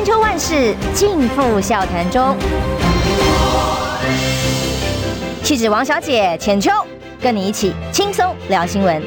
[0.00, 2.34] 千秋万世尽付笑谈中。
[5.42, 6.70] 气质王小姐浅秋，
[7.20, 9.02] 跟你一起轻松聊新闻。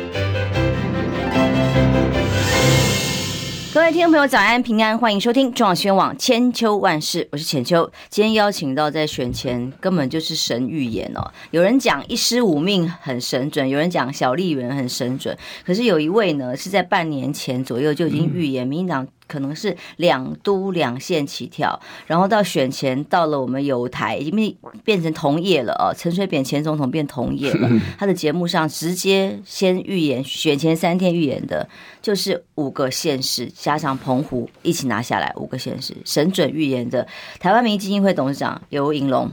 [3.74, 7.92] 各位听众朋友，早安平安，欢迎收听中广新闻网千秋万世，我是浅秋。
[8.10, 15.36] 今天邀请到在选前根本就是神预言哦，有人讲一尸五命很神准，有人讲小丽媛很神准，
[15.66, 19.08] 可是有一位呢是在半年前左右就已经预言民进党。
[19.34, 25.90] 可能是两都两县起跳，然后到选前到了我们有台，因为变成同业了哦。
[25.98, 31.68] 陈水扁前总统变同业了， 他的节目上直接先预言选前三天预言的，
[32.00, 37.08] 就是五个县市加上澎湖一起拿下来，五个县市神准预言的。
[37.40, 39.32] 台湾民意基金会董事长游盈龙，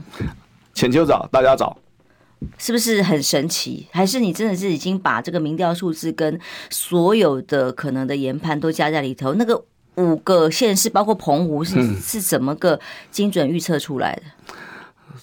[0.73, 1.77] 浅秋早，大家早，
[2.57, 3.85] 是不是很神奇？
[3.91, 6.39] 还是你真的是已经把这个民调数字跟
[6.71, 9.35] 所有的可能的研判都加在里头？
[9.35, 9.63] 那个。
[9.95, 12.79] 五个县市包括澎湖是是怎么个
[13.11, 14.23] 精准预测出来的？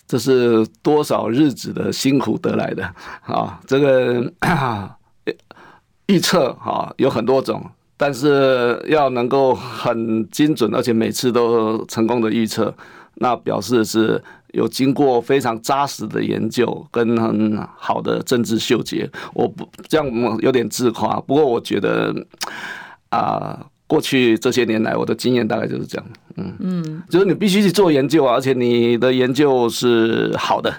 [0.06, 2.84] 这是多少日子的辛苦得来的
[3.22, 3.58] 啊！
[3.66, 4.32] 这个
[6.06, 7.62] 预测哈有很多种，
[7.96, 12.74] 但是要能够很精准，而且每次都成功的预测，
[13.16, 19.10] 那表示是有经过非常扎实的研究跟很好的政治嗅觉。
[19.34, 22.14] 我不这样有点自夸，不过我觉得
[23.08, 23.66] 啊。
[23.88, 30.72] 过去这些年来，我的经验大概就是这样，嗯嗯，就是你必须去做研究啊，而且你的研究是好的，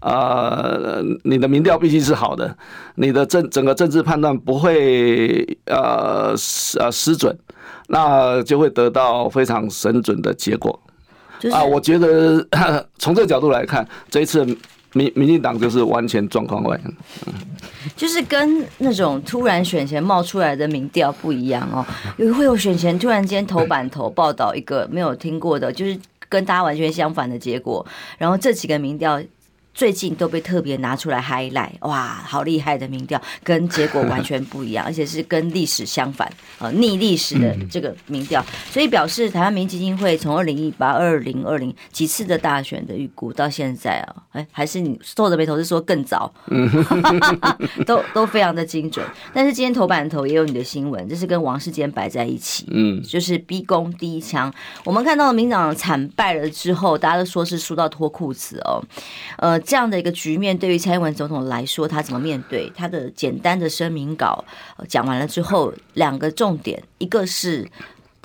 [0.00, 2.54] 呃，你的民调必须是好的，
[2.96, 7.34] 你的政整个政治判断不会呃失呃失准，
[7.86, 10.78] 那就会得到非常神准的结果。
[11.52, 12.44] 啊，我觉得
[12.98, 14.44] 从这个角度来看，这一次。
[14.96, 16.80] 民民进党就是完全状况外，
[17.94, 21.84] 就是跟那种突然选前冒出来的民调不一样哦，
[22.16, 25.98] 有会有选前突然间头版头报道一个没有听过的，就是
[26.30, 27.84] 跟大家完全相反的结果，
[28.16, 29.22] 然后这几个民调。
[29.76, 46.32] 最近都被特别拿出来 highlight，哇，好厉害的民调，跟结果 完全不一样，而且是跟历史相反，呃，逆历史的这个民调，所以表示台湾民意基金会从二零一八、二零二零几次的大选的预估到现在啊，哎，还是你皱着眉头是说更早，
[47.84, 49.04] 都都非常的精准。
[49.34, 54.50] 但是今天头版头也有你的新闻，这是跟王世坚摆在一起，嗯，就是逼宫第一枪。
[54.86, 58.82] 我们看到民进党惨败了之后，大家都说是输到脱裤子哦，
[59.36, 59.60] 呃。
[59.66, 62.70] 这样的一个局面，对于蔡英文总统来说，他怎么面对？
[62.76, 64.44] 他的简单的声明稿
[64.88, 67.68] 讲完了之后，两个重点，一个是。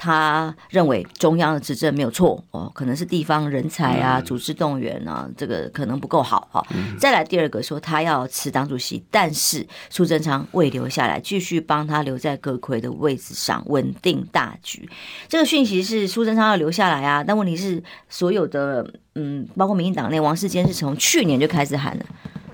[0.03, 6.65] 他认为中央的执政没有错哦，可能是地方人才啊、组织动员啊，这个可能不够好哈。
[6.97, 14.89] 再来第二个说他要辞党主席，但是苏贞昌未留下来，继续帮他留在阁揆的位置上稳定大局。
[15.29, 22.05] 这个讯息是苏贞昌要留下来啊，但问题是所有的嗯，包括民进党内王世坚是从去年就开始喊了，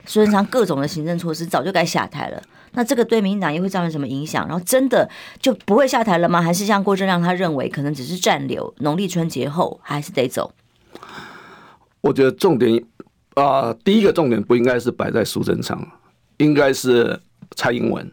[0.08, 2.42] 苏贞昌各种的行政措施早就该下台了。
[2.72, 4.48] 那这个对民进党又会造成什么影响？
[4.48, 5.08] 然后真的
[5.40, 6.42] 就不会下台了吗？
[6.42, 10.52] 还是像郭正亮他认为，可能只是暂留，农历春节后还是得走？
[12.02, 12.84] 我觉得重点
[13.36, 15.80] 啊、第一个重点不应该是摆在苏贞昌，
[16.38, 17.20] 应该是
[17.56, 18.12] 蔡英文。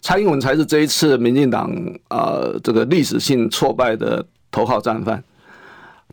[0.00, 1.70] 蔡英文才是这一次民进党
[2.08, 5.22] 啊这个历史性挫败的头号战犯。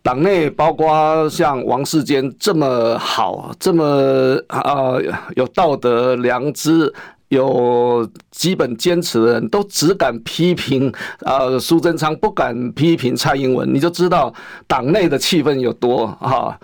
[0.02, 4.96] 党内包括像王世坚这么好、这么啊、
[5.36, 6.94] 有道德良知。
[7.30, 14.34] 有基本坚持的人都只敢批评呃苏贞昌，不敢批评蔡英文，你就知道
[14.66, 16.60] 党内的气氛有多哈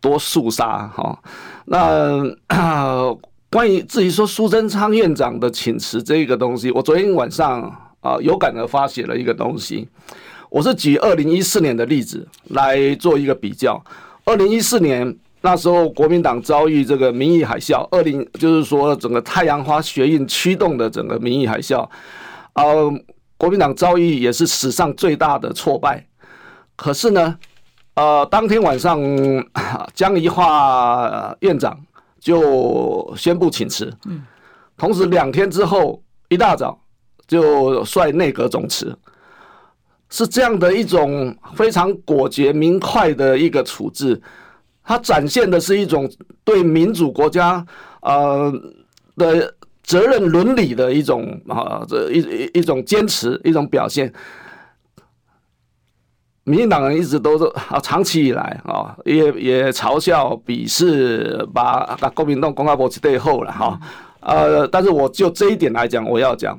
[0.00, 1.18] 多肃杀哈。
[1.64, 2.22] 那
[3.50, 7.62] 关于至于说苏贞昌院长的请辞这个东西，我昨天晚上
[8.00, 9.88] 啊有感而发写了一个东西，
[10.54, 13.84] 我是举二零一四年的例子来做一个比较，
[14.24, 15.18] 二零一四年。
[15.40, 21.86] 那时候国民党遭遇这个民意海啸，二零就是说整个太阳花学运驱动的整个民意海啸，
[22.54, 22.90] 呃，
[23.36, 26.06] 国民党遭遇也是史上最大的挫败。
[26.76, 27.36] 可是呢，
[27.94, 28.98] 呃，当天晚上
[29.92, 31.76] 江宜桦院长
[32.20, 33.92] 就宣布请辞，
[34.78, 36.78] 同时两天之后一大早
[37.26, 38.96] 就率内阁总辞，
[40.14, 44.22] 是这样的一种非常果决明快的一个处置。
[44.84, 46.08] 它展现的是一种
[46.44, 47.66] 对民主国家
[48.00, 48.52] 呃
[49.16, 49.52] 的
[49.82, 54.12] 责任伦理的一种啊，这一一一种坚持，一种表现。
[56.44, 63.80] 民进党人一直都是啊，长期以来啊，也也嘲笑、鄙视，把把国民党公开国旗背后了哈。
[64.20, 66.56] 呃，但是我就这一点来讲，我要讲，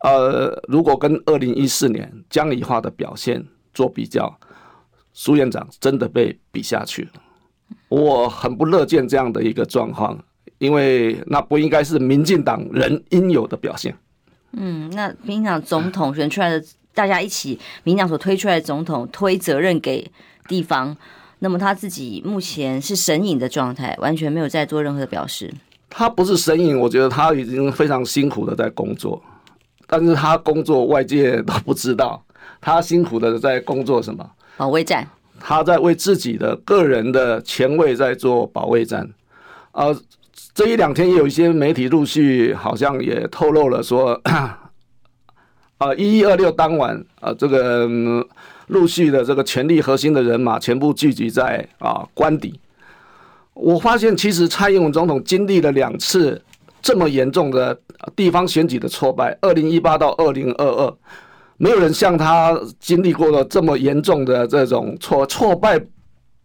[0.00, 4.38] 呃，如果跟二零一四年江宜桦的表现做比较。
[5.20, 7.10] 苏院长真的被比下去了。
[7.88, 10.16] 我很不乐见这样的一个状况，
[10.58, 13.92] 因为那不应该是民进党人应有的表现。
[14.52, 16.64] 嗯，那民进党总统选出来的，
[16.94, 20.08] 大家一起，民进党所推出来的总统推责任给
[20.46, 20.96] 地方，
[21.40, 25.52] 那么他自己目前是神隐的状态，完全没有在做任何的表示。
[25.90, 29.20] 他不是神隐，我觉得他已经非常辛苦的在工作，
[29.88, 32.22] 但是他工作外界都不知道，
[32.60, 34.30] 他辛苦的在工作什么？
[34.56, 35.08] 保卫战。
[35.40, 39.08] 他在为自己的个人的前卫在做保卫战。
[39.72, 39.96] 呃，
[40.52, 47.88] 这一两天也有一些媒体陆续好像也透露了说，啊， 一一二六当晚，啊，这个
[48.66, 52.58] 陆续的这个权力核心的人马全部聚集在啊官邸。
[53.54, 56.42] 我发现，其实蔡英文总统经历了两次
[56.80, 57.78] 这么严重的
[58.14, 60.96] 地方选举的挫败，二零一八到二零二二，
[61.56, 65.80] 没有人像他经历过了这么严重的这种挫挫败，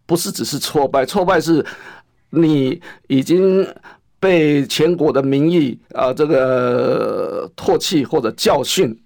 [0.06, 1.64] 不是只是挫败，挫败是
[2.30, 3.66] 你已经
[4.18, 8.98] 被全国的民意啊这个唾弃或者教训。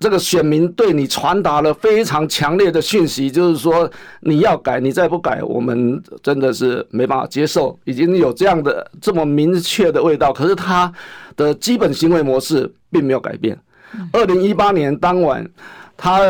[0.00, 3.88] 这个选民对你传达了非常强烈的讯息，就是说
[4.20, 7.78] 你要改，你再不改，我们真的是没办法接受。
[7.84, 10.90] 已经有这样的这么明确的味道，可是他
[11.36, 13.56] 的基本行为模式并没有改变。
[14.10, 15.46] 二零一八年当晚，
[15.98, 16.20] 他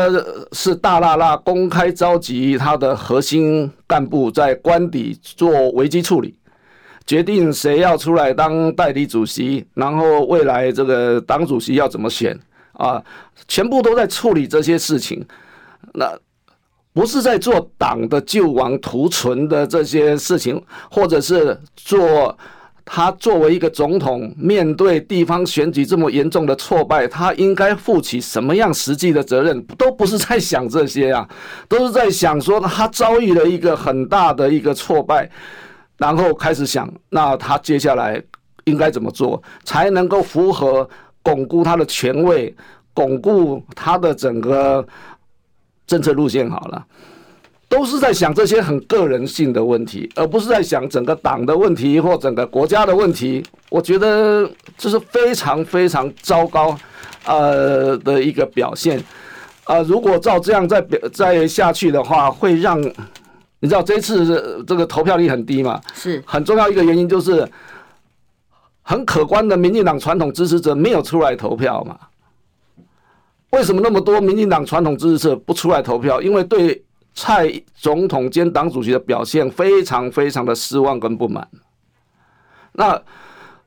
[0.51, 6.35] 是大剌剌公开召集他的核心干部在官邸做危机处理，
[7.07, 12.37] 决定谁要出来当代理主席，然后未来这个党主席要怎么选。
[12.81, 13.03] 啊，
[13.47, 15.23] 全部都在处理这些事情，
[15.93, 16.17] 那
[16.93, 22.35] 不是在做党的救亡图存的这些事情，或者是做
[22.83, 29.63] 他作为一个总统，面对地方选举这么严重的挫败，他应该负起什么样实际的责任？
[29.77, 31.29] 都不是在想这些啊，
[31.69, 35.29] 都是在想说他遭遇了一个很大的一个挫败，
[35.97, 38.19] 然后开始想，那他接下来
[38.63, 40.89] 应该怎么做才能够符合？
[41.23, 42.55] 巩固他的权位，
[42.93, 44.85] 巩固他的整个
[45.85, 46.85] 政策路线，好了，
[47.69, 53.43] 都是在想这些很个人性的问题，而不是在想整个党的问题或整个国家的问题。
[53.69, 56.75] 我觉得这是非常非常糟糕，
[57.25, 58.97] 呃的一个表现。
[59.65, 62.81] 啊、呃，如果照这样再表再下去的话，会让
[63.59, 65.79] 你知道这次这个投票率很低嘛？
[65.93, 67.47] 是很重要一个原因就是。
[68.91, 71.97] 很可观的，民进党传统支持者没有出来投票嘛？
[73.51, 76.21] 为什么那么多民进党传统支持者不出来投票？
[76.21, 76.83] 因为对
[77.13, 81.47] 蔡总统兼党主席的表现非常非常的失望跟不满。
[82.73, 83.01] 那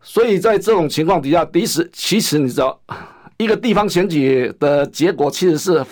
[0.02, 2.78] 所以在这种情况底下，其实其实你知道，
[3.38, 5.82] 一个地方选举的结果其实是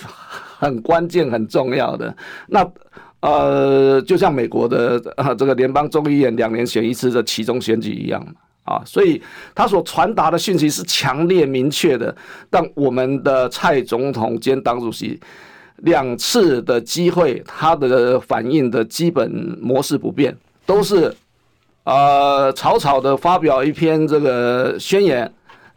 [0.58, 2.14] 很关键很重要的。
[2.48, 2.70] 那
[3.20, 8.22] 呃，就像美国的啊这个联邦众议院两年选一次的其中选举一样。
[8.64, 9.20] 啊，所以
[9.54, 12.14] 他所传达的讯息是强烈明确的，
[12.48, 15.18] 但我们的蔡总统兼党主席
[15.78, 19.28] 两次的机会，他的反应的基本
[19.60, 21.12] 模式不变，都是
[21.82, 25.32] 呃草草的发表一篇这个宣言，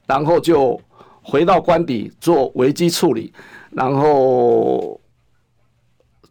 [0.06, 0.80] 然后就
[1.24, 3.34] 回到官邸做危机处理，
[3.72, 5.02] 然后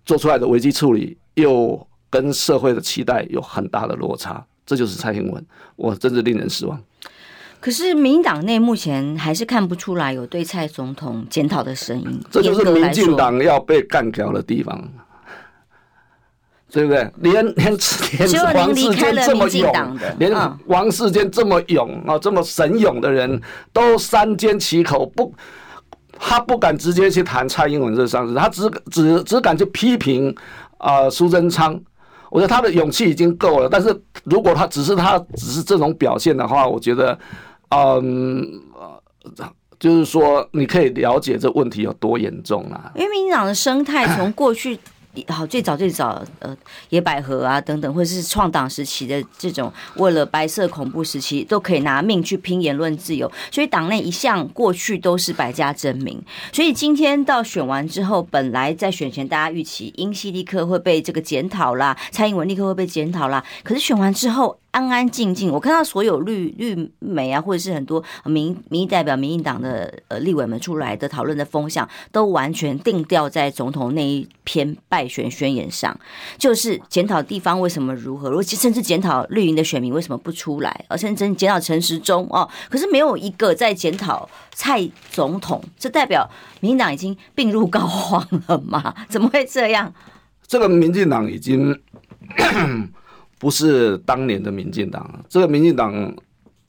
[0.04, 4.46] 做出来的危机处理又跟社会的期待有很大的落差。
[4.66, 5.44] 这就是蔡英文，
[5.76, 6.80] 我真是令人失望。
[7.60, 12.20] 可是民进党内目前还是看不出来有对蔡总统检讨的声音。
[12.30, 14.86] 这就是民进党要被干掉的地方，
[16.70, 17.10] 对不对？
[17.20, 17.74] 连连
[18.28, 20.32] 连王世坚这么勇，连
[20.66, 23.40] 王世坚这么勇啊，这么神勇的人
[23.72, 25.32] 都三缄其口，不，
[26.18, 30.36] 他不敢直接去谈蔡英文这上司，他只只只敢去批评
[30.76, 31.80] 啊苏贞昌。
[32.34, 37.16] 我觉得他的勇气已经够了，但是如果他只是他只是这种表现的话，我觉得，
[37.68, 38.60] 嗯，
[39.78, 42.90] 就是说你可以了解这问题有多严重啊。
[42.96, 44.76] 因为民进党的生态从过去。
[45.28, 46.56] 好，最早最早，呃，
[46.90, 56.20] 野百合啊等等，或者是创党时期的这种，为了白色恐怖时期，都可以拿命去拼言论自由，所以党内一向过去都是百家争鸣。
[56.52, 64.58] 所以今天到选完之后，本来在选前大家预期英系立刻会被这个检讨啦，蔡英文立刻会被检讨啦，可是选完之后。
[64.74, 75.96] 安安静静，我看到所有绿绿媒啊，或者是很多民民意代表、民进党的呃立委们出来的讨论的风向，都完全定调在总统那一篇败选宣言上，
[76.36, 86.28] 就是检讨地方为什么如何，如甚至检讨绿营的选民为什么不出来，而甚至检讨陈时中哦，可是没有一个在检讨蔡总统，这代表
[86.58, 88.92] 民进党已经病入膏肓了吗？
[89.08, 89.94] 怎么会这样？
[90.48, 91.80] 这个民进党已经
[93.44, 95.92] 不是当年的民进党，这个民进党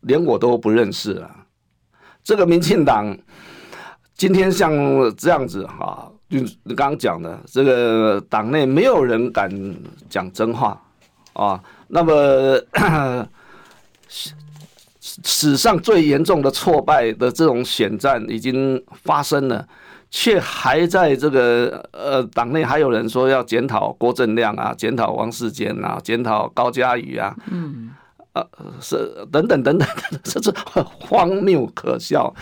[0.02, 1.32] 连我都不认识了。
[2.22, 3.18] 这个民进党
[4.14, 4.70] 今天像
[5.16, 9.50] 这样子哈，就你刚刚讲的，这个党内没有人敢
[10.10, 10.78] 讲真话
[11.32, 11.64] 啊。
[11.88, 12.60] 那么
[15.00, 19.66] 史上最严重的挫败的这种选战已经发生了。
[20.18, 27.92] 却还在这个呃党内还有人说要检讨郭正亮啊，检讨王世坚啊，检讨高嘉瑜啊，嗯，
[28.32, 28.42] 呃
[28.80, 28.96] 是
[29.30, 29.86] 等等等等，
[30.24, 32.34] 这是很荒谬可笑。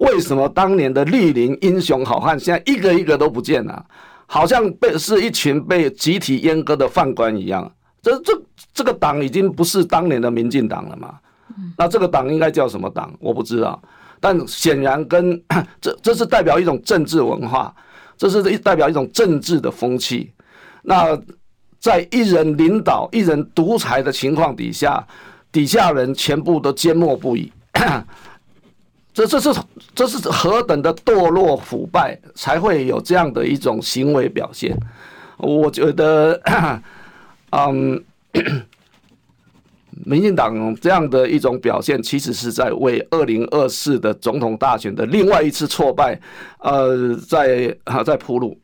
[0.00, 3.86] 为什么当年的绿林英雄好汉现在一个一个都不见了？
[4.26, 7.72] 好像被是一群被集体阉割的犯官一样。
[8.02, 8.32] 这这
[8.74, 11.14] 这个党已经不是当年的民进党了嘛？
[11.78, 13.14] 那这个党应该叫什么党？
[13.20, 13.80] 我不知道。
[14.20, 15.42] 但显然跟
[15.80, 17.74] 这这是代表一种政治文化，
[18.16, 20.30] 这是代表一种政治的风气。
[20.82, 21.18] 那
[21.78, 25.04] 在一人领导、一人独裁的情况底下，
[25.50, 27.50] 底下人全部都缄默不语。
[29.12, 29.52] 这这是
[29.94, 34.78] 这是何等的堕落腐败，才会有这样的一种行为表现？
[35.38, 36.40] 我觉得，
[37.50, 38.04] 嗯。
[40.04, 46.20] 民进党这样的一种表现，其实是在为二零二四的总统大选的另外一次挫败，
[46.58, 48.58] 呃，在啊在铺路，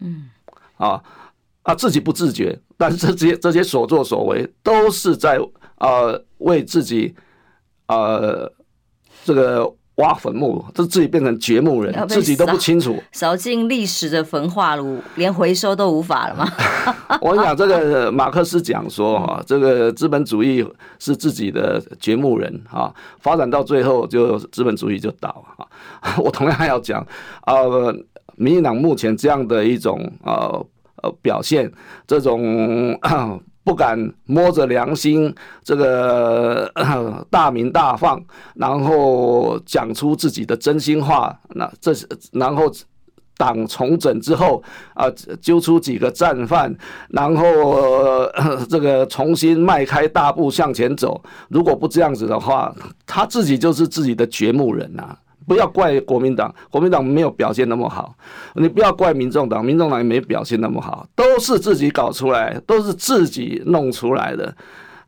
[0.00, 0.30] 嗯，
[0.76, 1.02] 啊
[1.62, 5.38] 啊自己不自觉，但是这些这些所作所为都是在
[5.78, 7.14] 呃为自己
[7.86, 8.52] 呃
[9.24, 9.74] 这个。
[9.98, 12.96] 挖坟墓，这自己变成掘墓人，自己都不清楚。
[13.12, 16.48] 扫进历史的焚化炉，连回收都无法了吗？
[17.20, 20.64] 我跟你讲，这个马克思讲说哈，这个资本主义
[20.98, 25.66] 是自己的掘墓人啊，发展到最后就资本主义就倒啊。
[26.18, 27.04] 我同样要讲，
[27.46, 27.92] 呃，
[28.36, 30.66] 民进党目前这样的一种呃
[31.02, 31.70] 呃表现，
[32.06, 32.96] 这种。
[33.68, 36.72] 不敢摸着良心，这个
[37.28, 38.18] 大鸣大放，
[38.54, 41.38] 然后讲出自己的真心话。
[41.50, 42.72] 那这是然后
[43.36, 44.62] 党重整之后
[44.94, 45.04] 啊，
[45.42, 46.74] 揪出几个战犯，
[47.10, 48.26] 然后
[48.70, 51.22] 这个重新迈开大步向前走。
[51.50, 52.74] 如果不这样子的话，
[53.06, 55.18] 他自己就是自己的掘墓人呐、啊。
[55.48, 58.14] 不要怪国民党，国民党没有表现那么好。
[58.54, 64.54] 你不要怪民众党，民众党也没表现那么好，都是自己搞出来，都是自己弄出来的。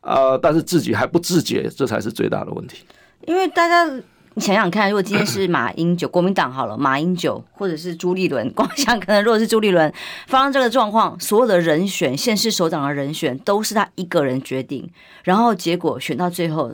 [0.01, 2.83] 呃，但是自己还不自觉，这才是最大的问题。
[3.27, 3.85] 因为大家
[4.33, 9.93] 你想想看，如果今天是马英九， 国民党好了，马英九或者是朱立伦，光想可能如果是朱立伦
[10.27, 14.89] 发生这个状况，所有的人选，县市首长的人选都是他一个人决定，
[15.23, 16.71] 然后结果选到最后。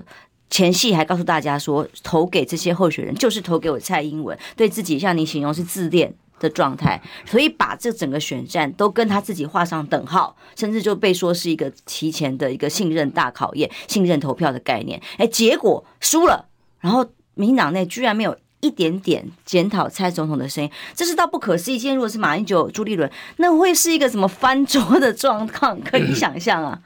[0.49, 15.01] 前戏还告诉大家说，投给这些候选人就是投给我蔡英文，对自己像你形容是自恋的状态，所以把这整个选战都跟他自己画上等号，甚至就被说是一个提前的一个信任大考验、信任投票的概念。
[15.17, 16.47] 哎，结果输了，
[16.79, 21.77] 然后民进党内居然没有一点点检讨蔡总统的声音，这是倒不可思议。
[21.77, 25.79] 今天如果是马英九、朱立伦，那会是一个什么翻桌的状况？
[25.81, 26.79] 可以想象啊。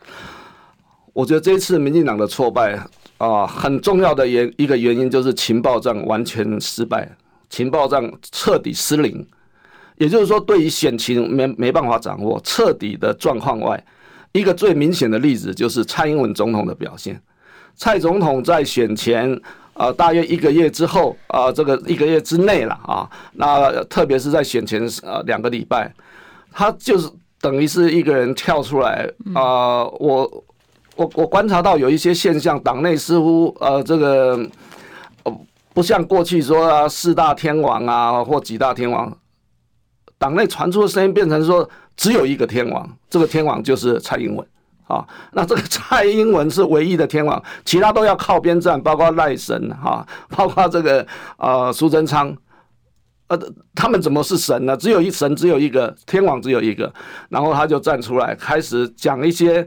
[1.13, 2.79] 我觉得这一次民进党的挫败。
[3.21, 7.07] 啊，很重要的原一个原因就是情报战完全失败，
[7.51, 9.23] 情报战彻底失灵，
[9.97, 13.83] 也就是说，对于选情没没办法掌握，彻底的状况外，
[14.31, 17.21] 一个最明显的例子就是蔡英文总统的表现。
[17.75, 19.39] 蔡总统在选前
[19.75, 25.93] 啊，大约一个月之后啊，这个一个月之内了啊，那特别是在选前啊两个礼拜，
[26.51, 27.07] 他就是
[27.39, 30.43] 等于是一个人跳出来啊，我。
[30.97, 34.39] 我我观察到有一些现象，党内似乎呃这个
[35.73, 39.17] 不像过去说啊四大天王啊或几大天王，
[40.17, 44.45] 党内传出的声音变成说只有一个天王，这个天王就是蔡英文
[44.85, 45.07] 啊。
[45.31, 51.07] 那这个 蔡英文是唯一的天王，其他都要靠边站，包括赖神哈，包括这个
[51.37, 52.35] 呃苏贞昌，
[53.27, 53.39] 呃
[53.73, 54.75] 他们怎么是神呢？
[54.75, 56.93] 只有一神，只有一个天王，只有一个。
[57.29, 59.65] 然后他就站出来开始讲一些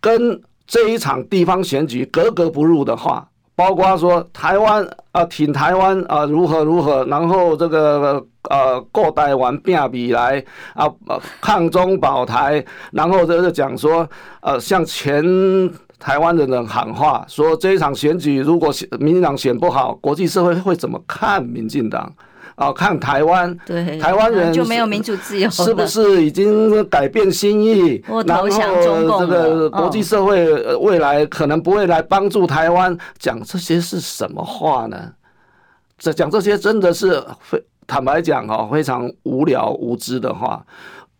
[0.00, 0.40] 跟。
[0.66, 10.42] 这一场地方选举格格不入的话，包括说台湾啊挺台湾啊如何如何，然后这个呃过台湾变比来
[10.74, 10.90] 啊
[11.40, 14.08] 抗中保台，然后就讲说
[14.40, 15.22] 呃向全
[15.98, 22.12] 台湾的人喊话，说这一场选举如果民进党选不好，国际社会会怎么看民进党？
[22.54, 28.02] 啊，看台湾，对，台湾人就没有民主自由，是不是已经改变心意？
[28.26, 35.12] 然后这个国际社会未来可能不会来帮助台湾，讲这些是什么话呢？
[35.98, 40.64] 这讲这些真的是非坦白讲啊，非常无聊无知的话。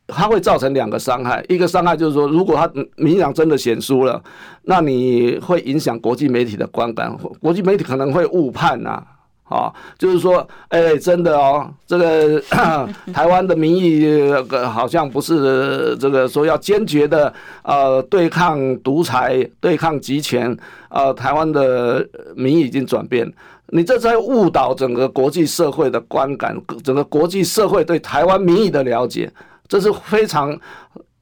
[0.07, 4.23] 它会造成两个伤害，一个伤害就是说，如果他民进党真的选输了，
[4.65, 9.03] 那你会影响国际媒体的观感，国际媒体可能会误判呐，啊，
[9.45, 12.41] 啊就是说，哎、真的哦，这个
[13.13, 17.33] 台湾的民意好像不是这个说要坚决的
[17.63, 20.57] 呃对抗独裁、对抗集权，
[20.89, 23.31] 呃，台湾的民意已经转变，
[23.69, 29.31] 你这在误导整个国际社会的观感，整个国际社会对台湾民意的了解。
[29.67, 30.55] 这是非常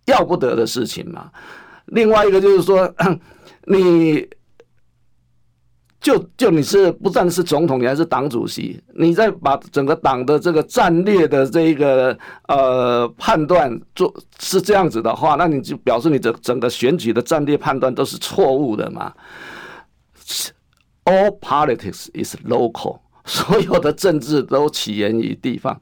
[0.07, 1.31] 要不得的事情嘛。
[1.87, 2.93] 另外一个就是说，
[3.67, 4.27] 你
[6.03, 12.19] 就就你是不但是总统，你还是党主席，你在把整个党的这个战略的这一个
[12.49, 19.13] 呃判断做是这样子的话，那你就表示你的整个选举的战略判断都是错误的嘛。
[21.05, 25.81] All politics is local，所有的政治都起源于地方，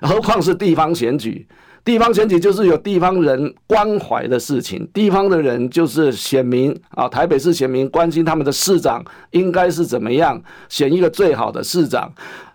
[0.00, 1.46] 何况是地方选举。
[1.86, 12.12] 地方选举就是有地方人关怀的事情，地方的人就是选民啊，台北市选民关心他们的市长应该是怎么样选一个最好的市长，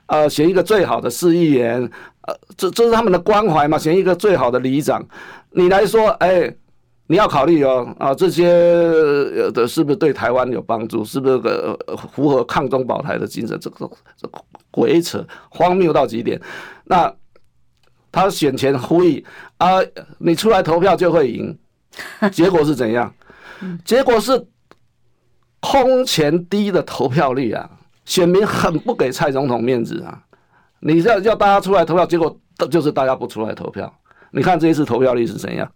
[0.08, 1.80] 呃，选一个最好的市议员，
[2.28, 5.02] 呃，这这是他们的关怀嘛，选一个最好的里长。
[5.52, 6.54] 你来说，哎，
[7.08, 8.44] 你要考虑哦，啊，这些
[9.54, 11.06] 的是不是对台湾有帮助？
[11.06, 11.80] 是不是个
[12.12, 13.58] 符合抗中保台的精神？
[13.62, 16.38] 这个这个鬼扯，荒谬到极点。
[16.84, 17.10] 那。
[18.12, 19.26] 他选前呼吁
[19.58, 19.80] 啊，
[20.20, 21.58] 你出来投票就会赢，
[22.32, 23.14] 结果是怎样？
[23.86, 24.48] 结果是
[25.60, 27.70] 空前低的投票率啊！
[28.04, 30.22] 选民很不给蔡总统面子啊！
[30.82, 32.38] 你要叫大家出来投票，结果
[32.70, 33.94] 就是大家不出来投票。
[34.32, 35.72] 你看这一次投票率是怎样？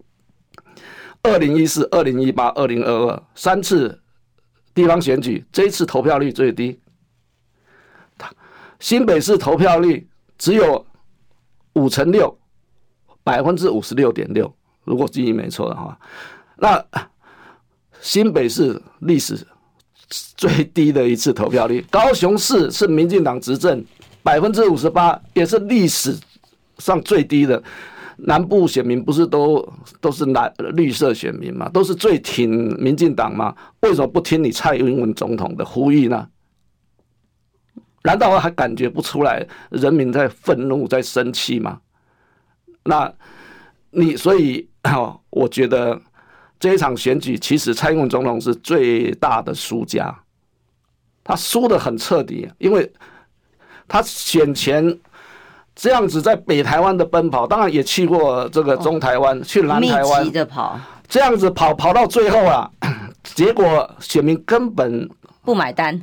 [1.24, 4.02] 二零一四、二零一八、二零二二三次
[4.74, 6.80] 地方选举，这一次投票率最低。
[8.80, 10.86] 新北市投票率只有。
[11.76, 12.36] 五乘六，
[13.24, 14.54] 百分之五十六点六，
[14.84, 15.98] 如果记忆没错的话，
[16.58, 16.84] 那
[18.02, 19.46] 新北市历史
[20.36, 23.84] 最低的一次投票率，高雄市是民进党执政，
[24.24, 26.16] 百分之五十八，也是历史
[26.78, 27.62] 上最低的。
[28.18, 29.68] 南部选民不是都
[30.00, 31.68] 都是蓝绿色选民吗？
[31.68, 32.50] 都是最挺
[32.82, 33.54] 民进党吗？
[33.82, 36.26] 为什么不听你蔡英文总统的呼吁呢？
[38.06, 41.80] 难道还感觉不出来人民在愤怒、在生气吗？
[42.84, 43.12] 那，
[43.90, 44.70] 你所以，
[45.32, 46.00] 我觉得
[46.60, 50.16] 这一场选举，其实蔡英文总统是最大的输家，
[51.24, 52.94] 他输的很彻底，因为
[53.88, 55.00] 他选前
[55.74, 62.70] 这样子在北台湾的奔跑，当然也去过这个中台湾，去南台湾的跑，这样子跑跑到最后啊，
[63.24, 65.10] 结果选民根本。
[65.46, 66.02] 不买单，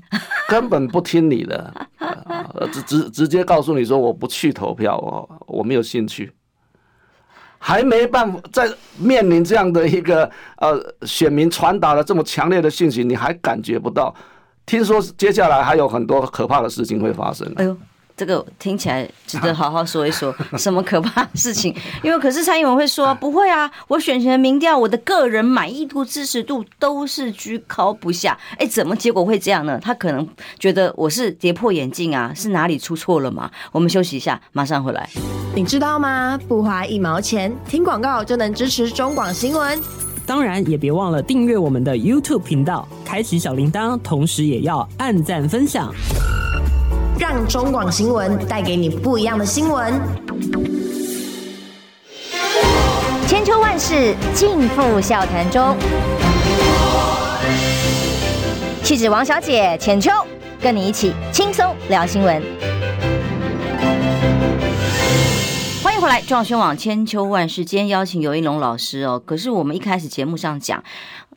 [0.49, 1.75] 根本不听你的，
[2.73, 6.33] 直直直接告诉你说我不去投票，我我没有兴趣，
[7.59, 14.15] 还没办法在面临这样的一个呃选民传达了这么强烈的信息，你还感觉不到？
[14.65, 17.53] 听说接下来还有很多可怕的事情会发生。
[17.57, 17.77] 哎呦。
[18.23, 21.75] 这个听起来值得好好说一说， 什么可怕的事情？
[22.05, 28.39] 因为可是蔡英文会说不会啊，我选前民调，我的个人满意度、支持度都是居高不下。
[28.59, 29.77] 哎，怎么结果会这样呢？
[29.83, 30.25] 他可能
[30.57, 33.51] 觉得我是跌破眼镜啊，是哪里出错了吗？
[33.73, 35.11] 我们休息一下，马上回来。
[35.57, 36.39] 你知道吗？
[36.47, 39.83] 不花一毛钱，听广告就能支持中广新闻。
[40.25, 45.93] 当然也别忘了订阅我们的 YouTube 频道，开启小铃铛，同时也要按赞分享。
[47.19, 49.93] 让中广新闻带给你不一样的新闻。
[53.27, 55.77] 千秋万世尽付笑谈中。
[58.83, 60.11] 气质王小姐浅秋，
[60.61, 62.43] 跟你一起轻松聊新闻。
[65.83, 69.23] 欢迎回来，中广新闻网千秋万世，今天邀请游一龙老师哦。
[69.25, 70.83] 可是我们一开始节目上讲，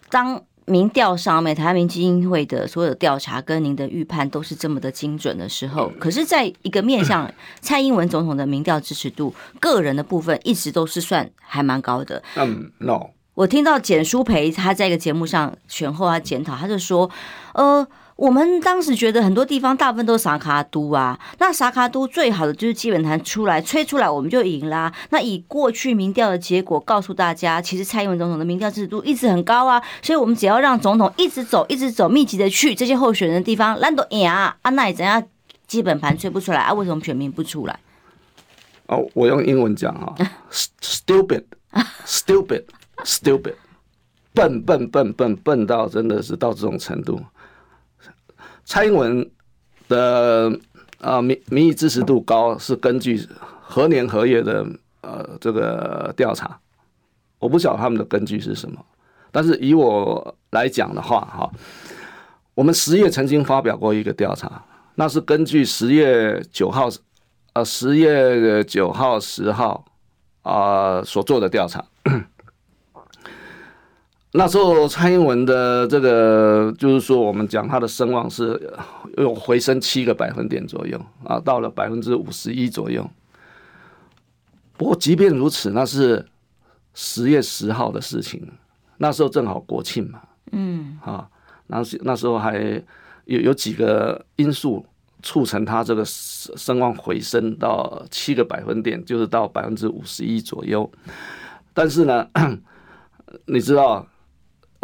[0.10, 0.42] 当。
[0.66, 12.24] 民调上面，台湾民基金会的所有的调查跟您的预判都是这么的精准的时候，可是，在一个面向 蔡英文总统的民调支持度，个人的部分一直都是算还蛮高的。
[12.36, 17.10] 嗯，no，我听到简书培他在一个节目上选后他检讨，他就说，
[17.54, 17.88] 呃。
[18.16, 24.94] 我们当时觉得很多地方大部分都是撒卡都啊，那撒卡都最好的就是基本盘出来吹出来我们就赢啦。
[25.10, 34.56] 那以过去民调的结果告诉大家，其实蔡英文总统的民调支持度一直很高啊，所以我们只要让总统一直走，一直走，密集的去这些候选人的地方，烂都赢啊。
[34.62, 35.22] 啊，那怎样
[35.68, 36.74] 基本盘吹不出来啊？
[36.74, 37.78] 为什么选民不出来？
[38.88, 40.16] 哦，我用英文讲哈
[40.82, 43.56] ，stupid，stupid，stupid，
[44.34, 47.20] 笨笨笨笨笨到真的是到这种程度。
[48.66, 49.30] 蔡英文
[49.88, 50.52] 的
[51.00, 53.28] 啊民民意支持度高，是根据
[53.62, 54.66] 何年何月的
[55.02, 56.60] 呃这个调查
[57.40, 58.84] 我不晓得他们的根据是什么。
[59.32, 61.52] 但是以我来讲的话，哈，
[62.54, 64.64] 我们十月曾经发表过一个调查，
[64.96, 66.90] 那是根据十月九号，
[67.54, 69.86] 呃，十月九号、十号
[70.42, 71.86] 啊所做的调查。
[74.38, 78.70] 那时候蔡英文的这个，就是说我们讲他的声望是
[79.16, 83.10] 有回升七个百分点左右啊，到了百分之五十一左右。
[84.76, 86.26] 不过即便如此，那是
[86.94, 88.46] 十月十号的事情，
[88.98, 90.22] 那时候正好国庆嘛，
[90.52, 91.30] 嗯，啊，
[91.68, 92.58] 那时那时候还
[93.24, 94.86] 有有几个因素
[95.24, 100.92] 促成他这个声望回升到七个百分点，就是到百分之五十一左右。
[101.74, 102.28] 但是呢，
[103.48, 104.06] 你知道？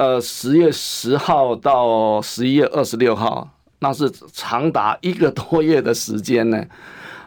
[0.02, 6.66] 呃，十月十号到十一月二十六号，那是长达一个多月的时间呢。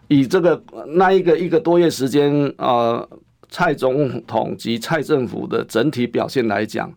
[0.09, 3.09] 以这个那一个一个多月时间，呃，
[3.49, 6.93] 蔡总统及蔡政府的整体表现来讲，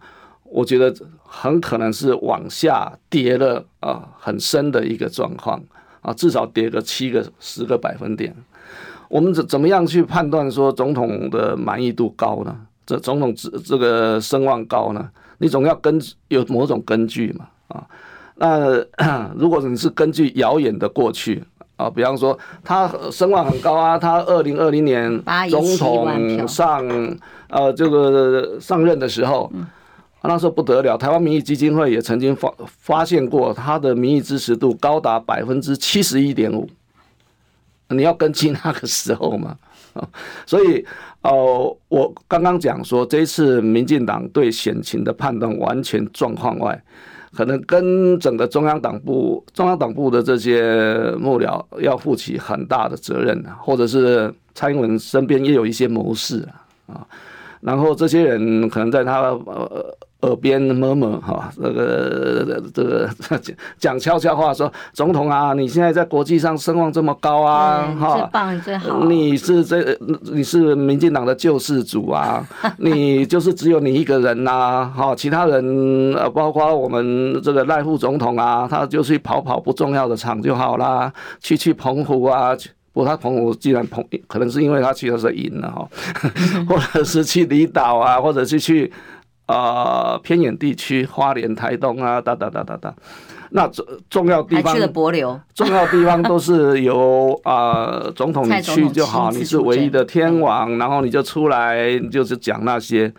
[0.45, 0.91] 我觉得
[1.23, 5.61] 很可能是往下跌了啊，很深的一个状况
[6.01, 8.35] 啊，至少跌个七个十个百分点。
[9.09, 12.57] 我们怎怎么样去判断说总统的满意度高呢？
[12.83, 15.07] 这总统这这个声望高呢？
[15.39, 17.87] 你总要根有某种根据嘛啊？
[18.35, 18.83] 那
[19.37, 21.43] 如果你是根据遥远的过去
[21.75, 26.87] 啊，比方说他声望很高啊，他二零二零年总统上
[27.49, 29.51] 呃这个上任的时候，
[30.23, 36.67] 那时候不得了，台湾民意基金会也曾经发发现过他的民意支持度高达百分之七十一点五，
[37.89, 39.57] 你要根据那个时候嘛
[39.93, 40.07] 啊，
[40.45, 40.85] 所以。
[41.29, 46.81] 哦，我刚刚讲说，这一次民进党对选情的判断完全状况外，
[47.33, 56.47] 可能跟整个中央党部、中央党部的这些幕僚要负起很大的责任啊，或者是蔡英文身边也有一些谋士
[56.87, 57.05] 啊，
[57.61, 59.97] 然后这些人可能在他呃。
[60.21, 63.07] 耳边摸摸哈，这个这个
[63.77, 72.43] 讲悄悄话说，总统啊，你现在在国际上声望这么高啊，哈，最棒最好，你是这你是民进党的救世主啊，
[72.77, 82.55] 你就是只有你一个人呐，哈，其他人呃，包括我们这个赖副总统啊，他就去跑跑不重要的场就好啦，去去澎湖啊，
[82.91, 85.87] 不过他澎湖既然澎，可能是因为他去的时候赢了哈，
[86.67, 88.91] 或者是去离岛啊，或者是去。
[89.47, 92.93] 啊、呃，偏远地区，花莲、台东啊，哒哒哒哒哒，
[93.51, 94.75] 那重重要地方，
[95.55, 103.09] 重要地方都是由啊、呃、总统你去就好，你是唯一的天王，然后你就出来就是讲那些，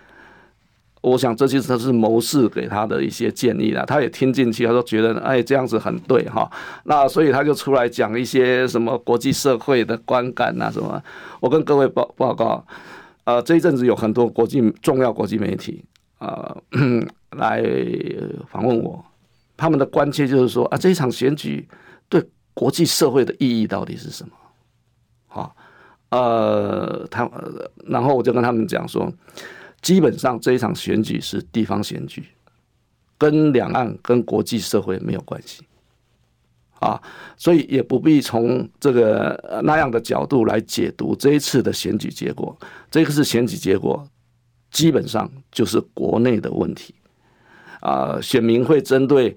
[1.00, 6.50] 我想这些都是谋士给他的一些建议了，他也听进去，他说觉得哎这样子很对哈，
[6.84, 11.02] 那所以他就出来讲一些什么国际社会的观感啊什么，
[11.40, 12.62] 我跟各位报报告，
[13.24, 15.82] 呃这一阵子有很多国际重要国际媒体。
[16.18, 17.62] 啊、呃，来
[18.48, 19.04] 访问我，
[19.56, 21.66] 他们的关切就是说啊，这一场选举
[22.08, 22.22] 对
[22.54, 24.32] 国际社会的意义到底是什么？
[25.28, 25.56] 好，
[26.10, 27.30] 呃，他，
[27.86, 29.12] 然后我就跟他们讲说，
[29.80, 32.24] 基本上这一场选举是地方选举，
[33.16, 35.62] 跟两岸、跟国际社会没有关系，
[36.80, 37.00] 啊，
[37.36, 42.58] 所以也不必从这个那样的角度来解读这一次的选举结果，
[42.90, 44.04] 这个是选举结果。
[44.70, 46.94] 基本上就是国内的问题，
[47.80, 49.34] 啊，选民会针对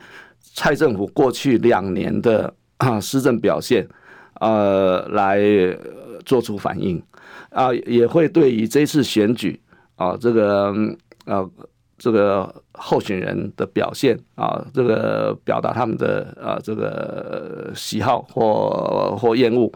[0.54, 3.88] 蔡政府过去两年的啊施政表现，
[4.40, 5.40] 呃，来
[6.26, 7.02] 做出反应，
[7.50, 9.60] 啊，也会对于这次选举
[9.96, 10.74] 啊，这个
[11.26, 11.50] 呃，
[11.98, 19.72] 这个候选人的表现啊，这个表达他们的啊这个喜好或或厌恶。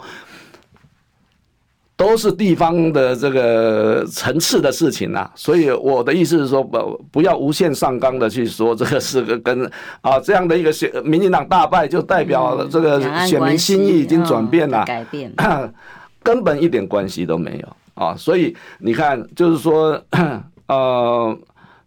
[1.98, 9.64] 都是地方的这个层次的事情啊，所以我的意思是说，不不要无限上纲的去说这个是个跟
[10.02, 15.34] 啊这样的一个选民进党大败就代表这个选民心意已经转变了，改变，
[16.22, 18.14] 根本一点关系都没有啊。
[18.18, 19.98] 所以你看，就是说，
[20.68, 21.38] 呃，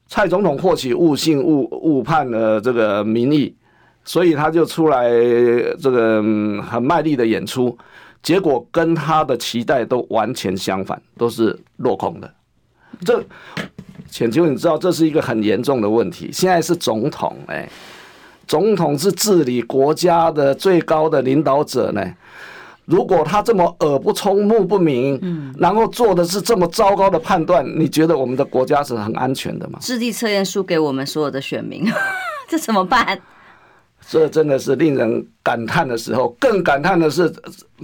[0.07, 3.55] 蔡总统或许误信误误判了这个民意，
[4.05, 5.11] 所以他就出来
[5.79, 6.23] 这个
[6.63, 7.77] 很卖力的演出。
[8.23, 12.33] 结果跟他的期待都完全相反，都是落空的。
[13.05, 13.23] 这
[14.11, 16.31] 浅秋，你知道这是一个很严重的问题。
[16.33, 17.69] 现在是总统哎，
[18.47, 22.03] 总统是治理国家的最高的领导者呢。
[22.87, 29.79] 如果他这么耳不聪目不明，嗯，然后做的是这么糟糕的判断，你觉得我们的国家是很安全的吗？
[29.83, 31.85] 智力测验输给我们所有的选民，
[32.49, 33.21] 这怎么办？
[34.09, 36.35] 这真的是令人感叹的时候。
[36.41, 37.33] 更感叹的是，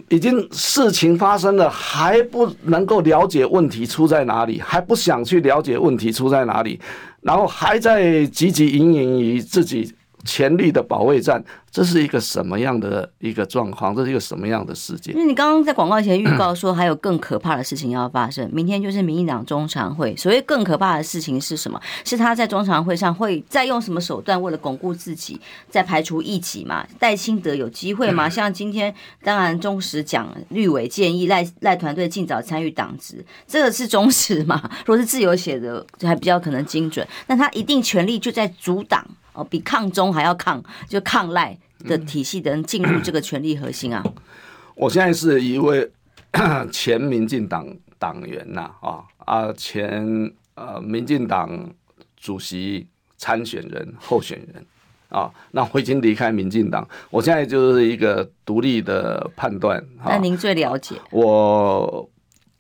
[0.09, 6.81] 已经事情发生了，还不能够了解问题出在哪里，还不想去了解问题出在哪里，
[7.21, 9.95] 然后还在汲汲营营于自己。
[10.27, 13.93] 权力的保卫战，这是一个什么样的一个状况？
[13.97, 15.11] 这是一个什么样的世界？
[15.11, 18.49] 因为你刚刚在广告前预告说，还有更可怕的事情要发生。
[18.53, 21.81] 明天就是民进党中常会，所谓更可怕的事情是什么？
[22.05, 26.87] 是他在中常会上会再用什么手段，为了巩固自己，再排除异己嘛？
[27.01, 28.29] 戴清德有机会吗？
[28.31, 34.63] 像今天，当然中时讲绿委建议赖赖团队尽早参与党职，这个是中时嘛？
[34.87, 37.05] 如果是自由写的，还比较可能精准。
[37.27, 39.05] 那他一定全力就在阻挡。
[39.37, 44.03] 哦，比抗中还要抗，就抗赖的体系的人进入这个权力核心啊！
[44.75, 45.89] 我现在是一位
[46.73, 47.67] 前民进党
[47.99, 51.73] 党员呐，啊啊，前呃民进党
[52.17, 54.65] 主席参选人候选人
[55.09, 59.83] 啊，那我已经离开民进党，我现在就是一个独立的判断。
[60.05, 60.97] 那您最了解？
[61.13, 62.09] 我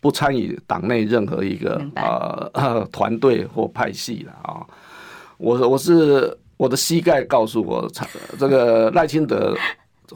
[0.00, 4.64] 不参与党内任何一个呃 团队或派系了啊，
[5.38, 6.38] 我我是。
[6.56, 7.90] 我的膝盖告诉我，
[8.38, 9.56] 这个赖清德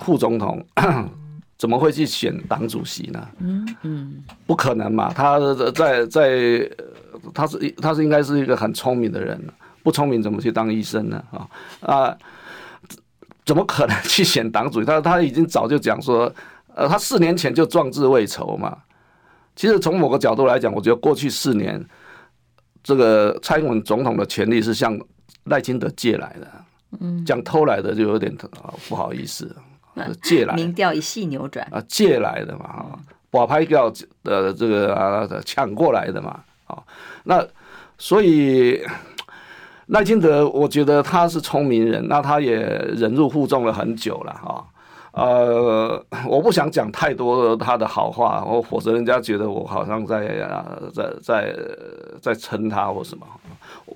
[0.00, 0.64] 副总统
[1.58, 3.28] 怎么会去选党主席呢？
[3.40, 5.12] 嗯嗯，不可能嘛！
[5.12, 5.40] 他
[5.72, 6.70] 在在，
[7.34, 9.36] 他是他是应该是一个很聪明的人，
[9.82, 11.20] 不聪明怎么去当医生呢？
[11.32, 11.48] 啊
[11.80, 12.16] 啊，
[13.44, 14.86] 怎么可能去选党主席？
[14.86, 16.32] 他他已经早就讲说，
[16.76, 18.78] 呃，他四年前就壮志未酬嘛。
[19.56, 21.84] 其实从某个角度来讲，我觉得过去四年，
[22.84, 24.96] 这个蔡英文总统的权力是向。
[25.44, 26.46] 赖清德借来的，
[27.00, 28.34] 嗯，讲偷来的就有点
[28.88, 29.54] 不好意思，
[30.22, 30.54] 借来。
[30.54, 31.66] 民调一系扭转。
[31.72, 32.98] 啊，借来的嘛，
[33.30, 33.90] 把拍票
[34.22, 36.82] 的这个啊抢过来的嘛，啊，
[37.24, 37.46] 那
[37.98, 38.82] 所以
[39.86, 44.66] 赖清德，我觉得他是聪明人，那他也忍辱负重了很久了哈，
[45.12, 51.56] 呃，我不想讲太多他的好话，我否则人家觉得我好像在啊在在
[52.20, 53.26] 在撑他或什么。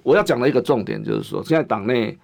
[0.02, 2.18] 我要讲的一个重点就是说，现在党内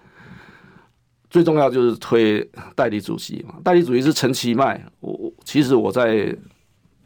[1.29, 2.43] 最重要就是推
[2.75, 3.55] 代理主席嘛。
[3.63, 6.35] 代理主席是陈其迈，我其实我在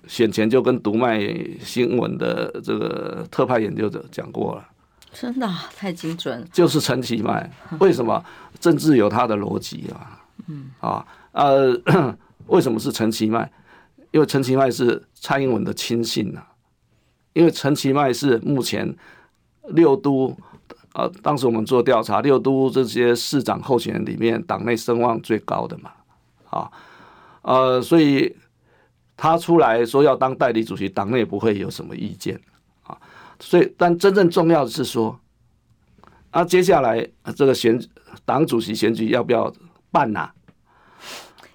[0.08, 1.19] 选前就跟读卖
[1.60, 4.65] 新闻的这个特派研究者讲过了。
[5.12, 7.52] 真的太精准，就是陈其迈。
[7.80, 8.23] 为什么
[8.60, 10.23] 政治有他的逻辑啊？
[10.47, 11.78] 嗯啊呃，
[12.47, 13.52] 为什么是陈其迈？
[14.12, 16.41] 因为陈其迈是蔡英文的亲信呐。
[17.34, 18.95] 因为陈其迈是目前
[19.67, 20.36] 六都。
[20.93, 25.91] 啊，当时我们做调查，六都这些市长候选人里面，党内声望最高的嘛，
[26.49, 26.71] 啊，
[27.41, 28.36] 呃，所以
[29.17, 32.39] 他出来说要当代理主席，党内不会有什么意见
[32.84, 32.97] 啊。
[33.39, 35.19] 所以，但真正重要的是说，
[36.29, 37.79] 啊，接下来这个选
[38.23, 39.51] 党主席选举要不要
[39.91, 40.34] 办呐、啊？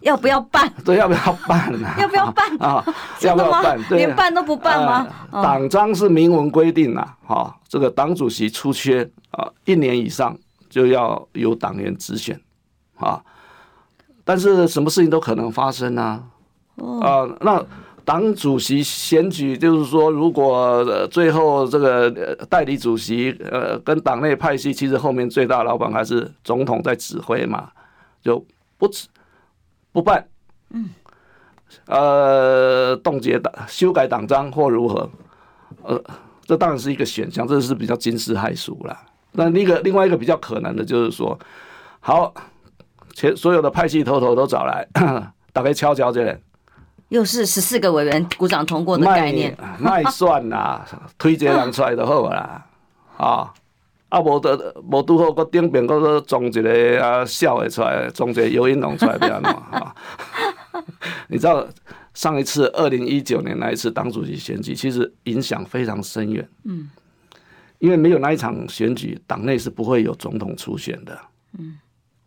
[0.00, 0.72] 要不要办？
[0.84, 1.88] 对，要不要办呢？
[1.98, 2.84] 要不要办啊？
[3.22, 3.78] 要不要办？
[3.88, 5.06] 对，连办都不办吗？
[5.30, 10.37] 党章是明文规定呐，哈，这个党主席出缺啊，一年以上
[10.70, 12.40] 就要由党员直选
[12.96, 13.20] 啊。
[14.24, 16.22] 但是什么事情都可能发生啊。
[17.02, 17.61] 啊，那
[18.04, 27.68] 党主席选举就是说，如果最后这个代理主席呃跟党内派系，其实后面最大老板还是总统在指挥嘛，
[28.22, 28.38] 就
[28.78, 28.88] 不。
[29.98, 30.24] 不办，
[30.70, 30.90] 嗯，
[31.87, 35.11] 呃，冻结党、修改党章或如何，
[35.82, 36.00] 呃，
[36.44, 38.96] 这当然是一个选项，这是比较惊世骇俗了。
[39.32, 41.37] 那另一个另外一个比较可能的就是说，
[41.98, 42.32] 好，
[43.12, 44.87] 全所有的派系头头都找来，
[45.52, 46.40] 大概敲敲这人，
[47.08, 50.87] 又是十四个委员鼓掌通过的概念，卖算啦，
[51.18, 52.64] 推荐人出来就好啦，
[53.16, 53.52] 啊。
[54.09, 59.94] 啊，无得无拄好，搁顶边搁装一个啊，笑的出来，装一个游泳龙出来，不要弄啊！
[61.29, 61.66] 你知道
[62.14, 66.49] 上一次二零一九年那一次党主席选举，其实影响非常深远。
[66.64, 66.88] 嗯，
[67.81, 71.18] 因为没有那一场选举，党内是不会有总统出选的。
[71.59, 71.79] 嗯，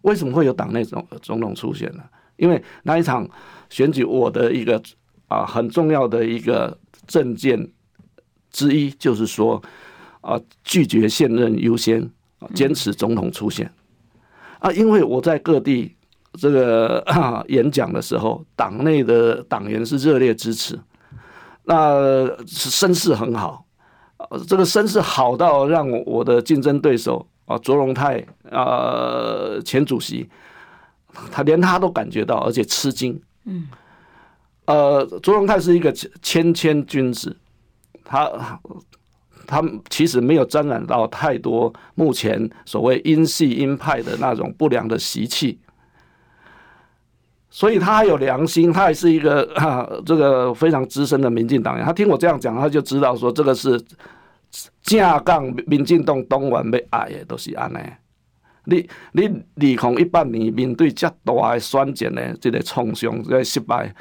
[0.02, 2.04] 为什么会有党内总总统初选呢？
[2.36, 3.28] 因为那一场
[3.70, 4.80] 选举，我的一个
[5.28, 7.72] 啊很重要的一个政见
[8.52, 9.60] 之一，就是说。
[10.22, 12.10] 啊，拒绝现任优先，
[12.54, 13.72] 坚持总统出选。
[14.60, 15.96] 啊，因为我在各地
[16.34, 20.80] 这个、啊、演讲的时候，党内的党员是热烈支持，
[21.64, 23.66] 那声势很好。
[24.48, 30.30] 这个声势好到让我的竞争对手啊，卓荣泰啊，前主席，
[31.32, 33.20] 他连他都感觉到，而且吃惊。
[33.46, 33.68] 嗯。
[34.66, 37.36] 呃，卓荣泰是一个谦谦君子，
[38.06, 38.30] 他。
[39.52, 45.60] 他其实没有沾染到太多目前所谓阴系阴派的那种不良的习气，
[47.50, 51.86] 所以他还有良心，他还是一个啊，这个非常资深的民进党员。
[51.86, 53.78] 他听我这样讲，他就知道说这个是
[54.84, 57.78] 架杠民进党党员要爱的，都是安尼。
[58.66, 63.94] 你你二零一八年面对这大的选战的这个创伤、这个失败，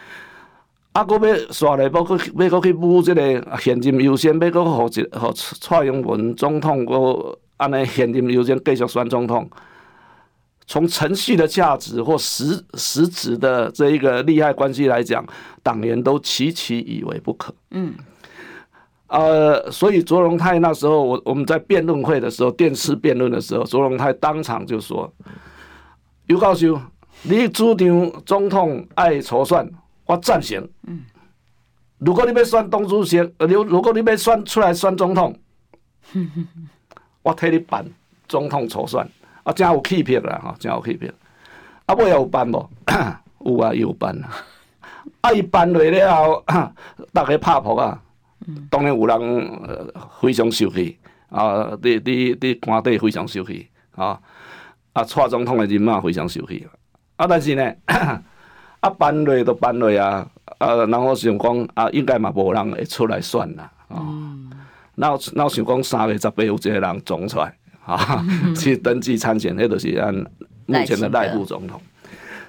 [0.92, 9.48] 啊，搁要刷来，要佫要佫去补这个现任优先，要搁互一互蔡英文总统搁安尼现任优先继续选总统。
[10.66, 15.24] 从程序的价值或实实质的这一个利害关系来讲，
[15.64, 17.52] 党员都期期以为不可。
[17.72, 17.92] 嗯，
[19.08, 25.12] 呃，所以卓荣泰那时候，我我们在辩论会的时候，电视辩论的时候，卓荣泰当场就说
[26.26, 26.80] ：“尤教授，
[27.22, 29.68] 你主张总统爱筹算，
[30.10, 30.68] 我赞成。
[30.88, 31.04] 嗯，
[31.98, 35.38] 如果你要选党主席，如如果你要选出来选总统，
[37.22, 37.86] 我替你办
[38.26, 39.08] 总统筹算。”
[39.44, 41.08] 啊，真有气魄啦，吼，真有气魄。
[41.86, 42.70] 啊，尾也有办无？
[43.46, 44.28] 有啊，有办啊。
[45.20, 46.44] 啊，伊办落了后，
[47.14, 48.02] 大家拍扑啊。
[48.68, 49.60] 当然有人
[50.20, 50.98] 非常生气
[51.30, 54.20] 啊，伫伫伫官邸非常生气啊。
[54.92, 56.66] 啊，蔡总统的人马非常生气。
[57.16, 57.74] 啊，但是呢，
[58.80, 60.28] 啊办落就办落啊。
[60.58, 63.72] 啊，然后想讲啊，应该嘛无人会出来选啦。
[63.88, 64.36] 哦，
[64.96, 67.54] 那那想讲三月十八有一个人总出来。
[67.86, 70.14] 啊， 去登记参选，那都是按
[70.66, 71.80] 目前的赖副总统。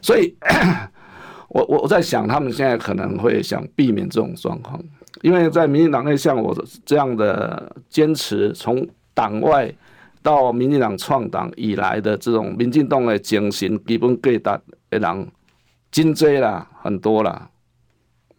[0.02, 0.36] 所以，
[1.48, 4.80] 我我我在想，他们现在可能会想避免这种状况，
[5.22, 9.74] 因为在民进党内像我这样的坚持，从党外
[10.22, 15.28] 到民进党创党以来的这种民进党的精神基本给达的人，
[15.92, 17.50] 真多啦，很多啦，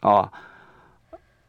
[0.00, 0.32] 哦。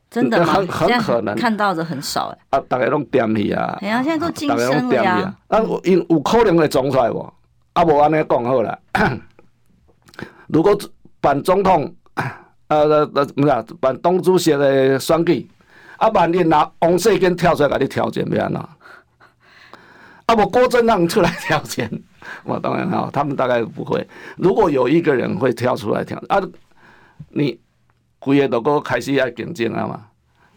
[0.09, 2.37] 真的很很可能看到的很少哎。
[2.51, 3.75] 啊，大家拢点去啊。
[3.81, 5.35] 哎呀，现在都晋升了呀。
[5.47, 7.33] 啊，因有可能会装出来无？
[7.73, 8.79] 啊，无安尼讲好了。
[10.45, 10.77] 如果
[11.19, 11.91] 办总统，
[12.67, 15.49] 呃呃呃，不是办党主席的选举，
[15.97, 18.61] 啊，万一拿王世坚跳出来给你挑战，要安怎？
[20.27, 21.89] 啊，无郭正亮出来挑战，
[22.43, 24.07] 我当然好，他们大概不会。
[24.37, 26.41] 如果有一个人会跳出来跳啊，
[27.29, 27.59] 你。
[28.25, 29.99] 规个都够开始要竞争了嘛，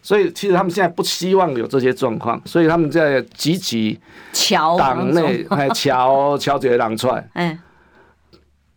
[0.01, 4.01] 所以其实他们现在不希望有这些状况，所以他们在积极
[4.33, 7.59] 桥党内还乔乔这个人出来，哎，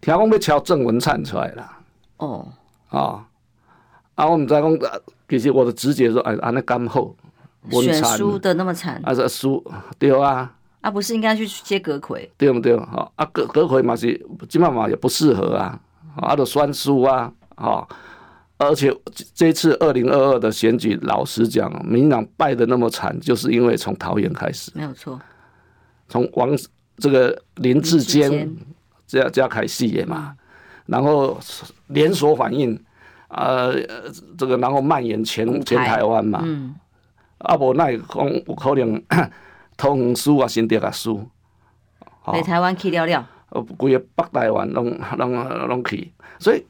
[0.01, 1.71] 听讲要乔郑文灿出来了，
[2.17, 2.47] 哦，
[2.89, 3.23] 啊，
[4.15, 4.79] 啊，我们在讲，
[5.29, 7.13] 其实我的直觉说，哎，安那刚好，
[7.69, 9.63] 选输的那么惨，啊，是输
[9.99, 10.51] 对啊，
[10.81, 12.77] 啊，不是应该去接阁揆，对不对？
[12.77, 14.13] 哈，啊，阁阁揆嘛是
[14.47, 15.79] 基本上也不适合啊，
[16.15, 17.87] 啊，都酸输啊，哈。
[18.57, 18.93] 而且
[19.33, 25.17] 这次二零二二的选举，老实讲，民进党败的那么惨，就是因为从桃园开始，没有错。
[26.09, 26.49] 从王
[26.97, 28.53] 这个林志坚
[29.07, 30.35] 这样这样开戏也嘛，
[30.87, 31.39] 然后
[31.87, 32.77] 连锁反应，
[33.29, 33.75] 呃，
[34.37, 36.75] 这个然后蔓延全全台湾嘛，嗯，
[37.37, 39.01] 啊不，那讲有可能
[39.79, 41.27] 通输啊，新店啊输，
[42.31, 46.63] 北台湾去了了，呃，规个北台湾拢拢拢去，所以。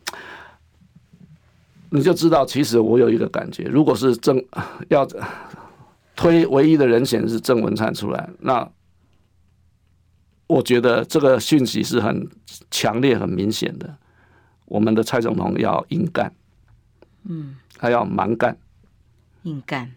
[1.91, 4.39] 你就知道，其实我有一个感觉，如果是郑
[4.89, 5.07] 要
[6.15, 8.69] 推唯一的人选是郑文灿出来，那
[10.45, 12.29] 我觉得这个讯息是很
[12.69, 13.97] 强烈、很明显的。
[14.65, 16.31] 我们的蔡总统要硬干，
[17.23, 18.55] 嗯，他要蛮干，
[19.41, 19.91] 硬干，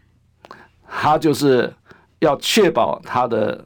[0.88, 1.74] 他就是
[2.22, 3.64] 要确保他的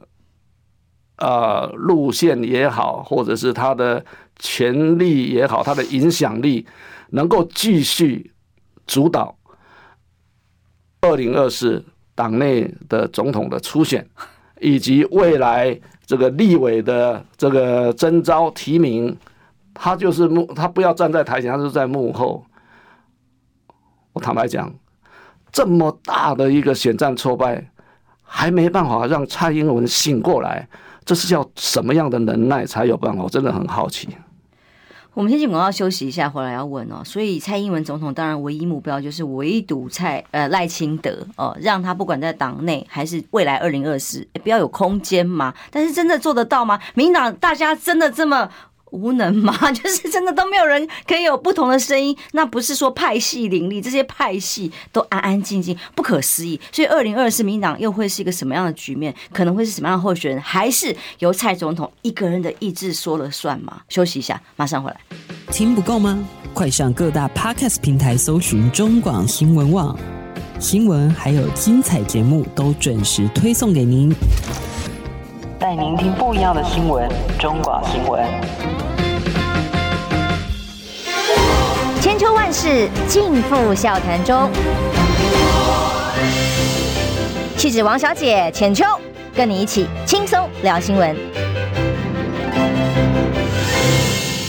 [1.17, 4.03] 呃路线也好，或者是他的
[4.37, 6.67] 权力也好，他的影响力。
[7.11, 8.33] 能够继续
[8.85, 9.33] 主导
[10.99, 11.81] 二零二四
[12.13, 14.05] 党内的总统的初选，
[14.59, 19.17] 以及未来这个立委的这个征召提名，
[19.73, 22.45] 他就是幕，他不要站在台前，他是在幕后。
[24.11, 24.69] 我坦白讲，
[25.49, 27.71] 这么大的一个选战挫败，
[28.27, 30.67] 还没办法让蔡英文醒过来，
[31.05, 33.23] 这是叫什么样的能耐才有办法？
[33.23, 34.09] 我真的很好奇。
[35.13, 37.01] 我们先进广告休息一下，回来要问哦。
[37.03, 45.51] 所以蔡英文总统当然唯一目标就是围堵蔡呃赖清德哦，让他不管在党内还是未来二零二四，不要有空间嘛。
[45.71, 46.79] 但是真的做得到吗？
[46.93, 48.47] 民党大家真的这么？
[48.91, 49.53] 无能吗？
[49.71, 56.59] 就是真的都没有人可以有不同的声音，那不是说派系林立，这些派系都安安静静，不可思议。
[56.71, 59.13] 所以，二零二四民党又会是一个什么样的局面？
[59.33, 60.41] 可能会是什么样的候选人？
[60.41, 63.81] 还是由蔡总统一个人的意志说了算吗？
[63.89, 64.97] 休息一下，马上回来。
[65.51, 66.17] 听不够吗？
[66.53, 69.97] 快上各大 Podcast 平台搜寻中广新闻网
[70.59, 74.11] 新闻，还有精彩节目都准时推送给您。
[75.59, 78.23] 带您听不一样的新闻，中广新闻。
[81.99, 84.51] 千秋万世尽付笑谈中。
[87.57, 88.85] 气质王小姐浅秋，
[89.33, 91.15] 跟你一起轻松聊新闻。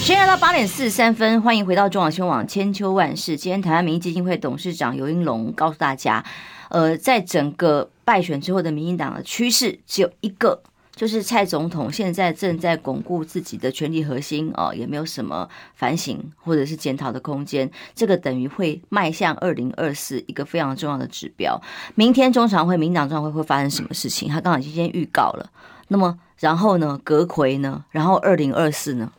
[0.03, 3.35] 现在到八点四十三分，欢迎回到中广新闻网千秋万世。
[3.35, 6.23] 今天台湾民意基金会董事长尤英龙告诉大家，
[6.69, 10.61] 呃，在整个败选之后的民进党的趋势只有一个。
[10.99, 17.71] 就是蔡总统现在正在巩固自己的权力核心哦，也没有什么反省或者是检讨的空间。
[17.95, 21.63] 这个等于会迈向二零二四一个非常重要的指标。
[21.95, 24.29] 明天中常会，民党中常会会发生什么事情？
[24.29, 25.49] 他刚刚已经先预告了。
[25.87, 27.01] 那么然后呢？
[27.05, 27.85] 阁揆呢？
[27.91, 29.13] 然后二零二四呢？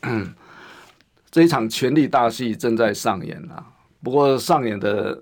[0.00, 0.32] 嗯，
[1.30, 3.66] 这一场权力大戏正在上演啊。
[4.02, 5.18] 不过上演的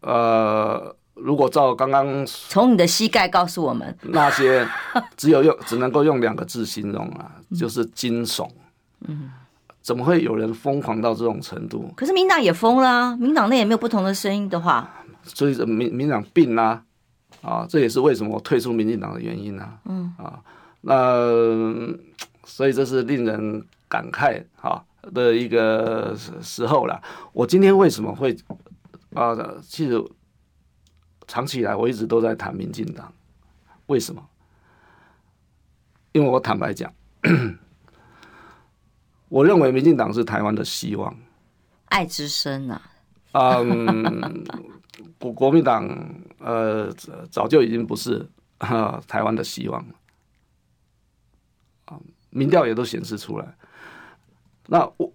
[0.00, 0.95] 呃。
[1.16, 4.68] 如果照刚刚从你的膝盖告诉我们那些，
[5.16, 8.46] 只有用只能够用两个字形容啊，就是惊悚。
[9.08, 9.30] 嗯，
[9.80, 11.90] 怎么会有人疯狂到这种程度？
[11.96, 14.90] 可是民党也疯了啊，民党内也没有不同的声音的话，
[15.22, 16.82] 所以民民党病啦，
[17.40, 19.78] 啊，这也是为什么我退出民进党的原因啊。
[19.86, 20.38] 嗯啊，
[20.82, 21.26] 那
[22.44, 27.00] 所以这是令人感慨哈的一个时候了。
[27.32, 28.36] 我今天为什么会
[29.14, 29.34] 啊？
[29.66, 30.04] 其实。
[31.26, 33.12] 长期以来，我一直都在谈民进党，
[33.86, 34.24] 为什么？
[36.12, 36.90] 因为我坦白讲，
[39.28, 41.14] 我认为民进党是台湾的希望，
[41.86, 42.80] 爱之深啊。
[43.32, 44.44] 嗯，
[45.18, 45.86] 国国民党
[46.38, 46.90] 呃
[47.30, 48.26] 早就已经不是
[49.06, 49.94] 台湾的希望了，
[51.84, 52.00] 啊，
[52.30, 53.54] 民调也都显示出来。
[54.68, 55.12] 那我，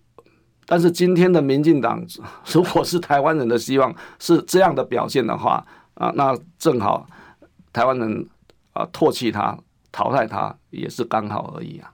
[0.67, 2.05] 但是今天的民进党，
[2.53, 5.65] 如果是台湾人的希望，是这样的表现的话。
[5.95, 7.07] 啊，那正好，
[7.73, 8.27] 台湾人
[8.73, 9.57] 啊唾弃他、
[9.91, 11.93] 淘汰他也是刚好而已啊，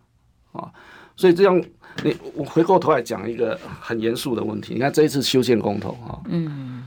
[0.53, 0.71] 啊，
[1.15, 1.61] 所以这样，
[2.03, 6.85] 你我回过头来讲一个很严肃的问题，你看这一次修宪公投啊，嗯，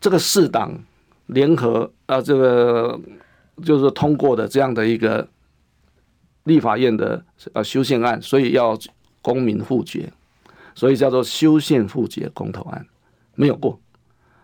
[0.00, 0.72] 这个四党
[1.26, 3.00] 联合啊，这个
[3.64, 5.26] 就是通过的这样的一个
[6.44, 8.76] 立法院的呃修宪案，所以要
[9.22, 10.12] 公民复决，
[10.74, 12.84] 所以叫做修宪复决公投案，
[13.34, 13.80] 没有过，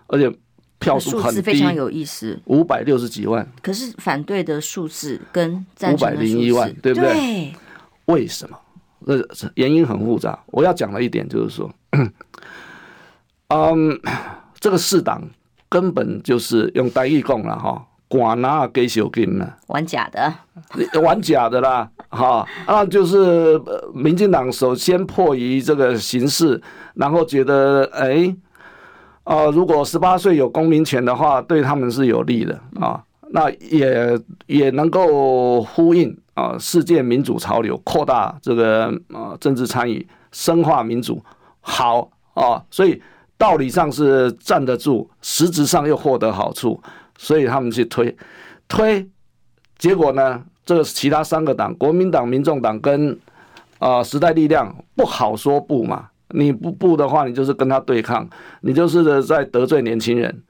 [0.06, 0.34] 而且。
[0.78, 3.46] 票数很低，非常有意思，五百六十几万。
[3.62, 7.12] 可是反对的数字跟五百零一万，对不对？
[7.12, 7.52] 对，
[8.06, 8.58] 为什么？
[9.00, 9.14] 那
[9.54, 10.38] 原因很复杂。
[10.46, 11.70] 我要讲的一点就是说，
[13.48, 14.00] 嗯，
[14.58, 15.22] 这个四党
[15.68, 20.34] 根本就是用台语讲了哈，管拿给小金了，玩假的，
[21.00, 23.60] 玩假的啦，哈，那就是
[23.94, 26.60] 民进党首先迫于这个形势，
[26.94, 28.26] 然后觉得哎。
[28.28, 28.45] 啊、
[29.26, 33.02] 呃，如果十八岁有公民权的话，对他们是有利的啊。
[33.30, 34.16] 那也
[34.46, 41.20] 也能够呼应啊，世界民主潮流，扩大这个啊政治参与，深化民主，
[41.60, 42.62] 好啊。
[42.70, 43.02] 所以
[43.36, 46.80] 道理上是站得住，实质上又获得好处，
[47.18, 48.16] 所以他们去推
[48.68, 49.04] 推，
[49.76, 53.18] 结果呢，这个其他三个党，国民党、民众党跟
[53.80, 56.10] 啊时代力量，不好说不嘛。
[56.30, 58.28] 你不不的话，你就是跟他对抗，
[58.62, 60.42] 你就是在得罪年轻人，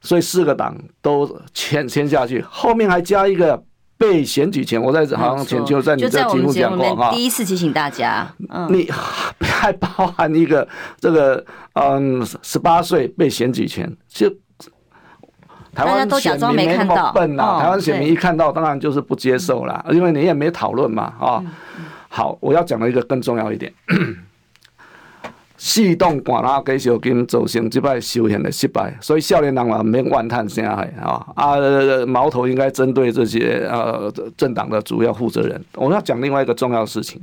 [0.00, 3.62] 所以四个党都签签下去，后面还加一个
[3.96, 4.80] 被选举权。
[4.80, 8.90] 我在好像前就在你这节目讲过哈，第一次提醒大家，嗯、你
[9.40, 10.66] 还包含一个
[10.98, 11.44] 这个
[11.74, 14.28] 嗯十八岁被选举权，就
[15.74, 21.44] 台湾选民没那么笨呐、啊，台湾选民一看到当然就是不接受了，因为你也没讨论嘛啊。
[22.08, 23.72] 好，我要讲的一个更重要一点。
[25.66, 31.56] 四党赶拉给小金造成即摆修宪的失败，所以少年人嘛免怨叹啥的啊啊，
[32.06, 35.64] 矛头应该针对这些呃政党的主要负责人。
[35.76, 37.18] 我要讲另外一个重要事情，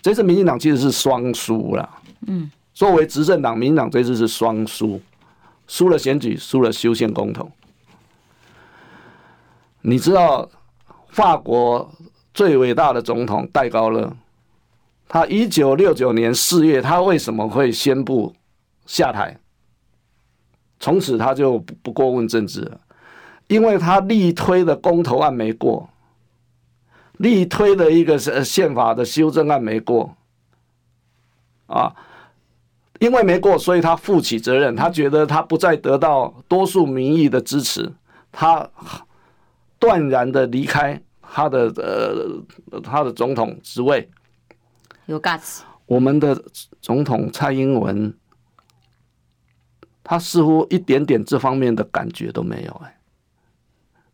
[0.00, 1.86] 这次民进党其实是双输了。
[2.26, 4.98] 嗯，作为执政党，民进党这次是双输，
[5.66, 7.50] 输了选举，输了修宪公投。
[9.82, 10.48] 你知道
[11.10, 11.92] 法国
[12.32, 14.10] 最伟大的总统戴高乐？
[15.08, 18.34] 他一九六九年四月，他为什么会宣布
[18.86, 19.38] 下台？
[20.80, 22.80] 从此他就不过问政治了，
[23.46, 25.88] 因为他力推的公投案没过，
[27.18, 30.14] 力推的一个是宪法的修正案没过，
[31.66, 31.94] 啊，
[32.98, 37.90] 因为没过，所以他负起责任，他觉得他不再得到多数民意的支持，
[38.32, 38.68] 他
[39.78, 44.10] 断然的离开他的呃他的总统职位。
[45.06, 46.42] 有 guts，我们的
[46.80, 48.14] 总统蔡英文，
[50.02, 52.72] 他似乎一点点这方面的感觉都没有。
[52.84, 52.96] 哎，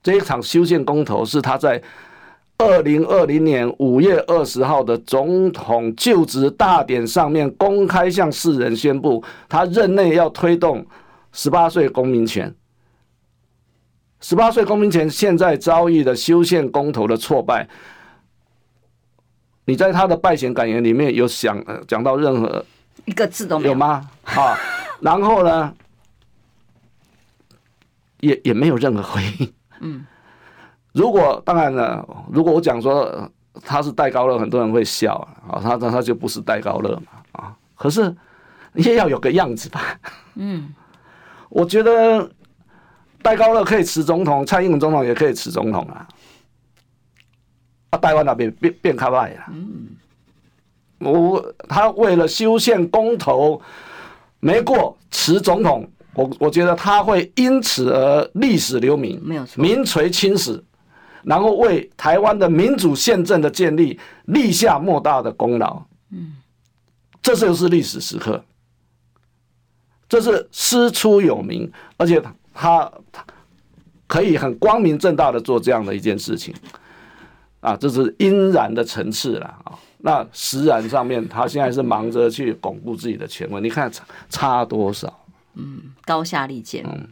[0.03, 1.83] 这一场修宪公投是他在
[2.59, 10.85] 二零二零年五月二十号的总统就职大典上面公开向世人宣布，他任内要推动
[11.33, 12.55] 十八岁公民权。
[14.21, 17.67] 十八岁公民权现在遭遇的修宪公投的挫败，
[19.71, 22.65] 你在他的败选感言里面有想讲到任何
[23.05, 24.11] 一个字都没有，有吗？
[24.25, 24.59] 啊，
[25.01, 25.73] 然后呢，
[28.19, 29.53] 也也没有任何回应。
[29.79, 30.05] 嗯。
[30.93, 33.31] 如果当然了，如果我讲说
[33.65, 35.15] 他是戴高乐，很多人会笑
[35.49, 37.55] 啊，他他他就不是戴高乐嘛啊。
[37.77, 38.13] 可是
[38.73, 39.97] 你也要有个样子吧。
[40.35, 40.75] 嗯，
[41.49, 42.29] 我觉得
[43.23, 46.09] 戴高乐可以辞总统，蔡英文总统也可以辞总统啊。
[47.91, 49.45] 啊，台湾那边变变开外了。
[49.53, 49.89] 嗯，
[50.99, 53.61] 我他为了修宪公投
[54.41, 60.63] 没过辞总统，我我觉得他会因此而历史留名，没有错，名垂青史。
[61.23, 66.35] 然后为台湾的民主宪政的建立立下莫大的功劳，嗯，
[67.21, 68.43] 这就是历史时刻，
[70.09, 72.23] 这是师出有名，而且
[72.55, 73.23] 他他
[74.07, 76.55] 可以很光明正大的做这样的一件事情，
[77.61, 79.79] 啊，这是阴然的层次了啊。
[79.99, 85.25] 那实然上面，他现在是忙着去巩固自己的权威，你看差差多少？
[85.55, 86.85] 嗯，高下立见。
[86.87, 87.07] 嗯。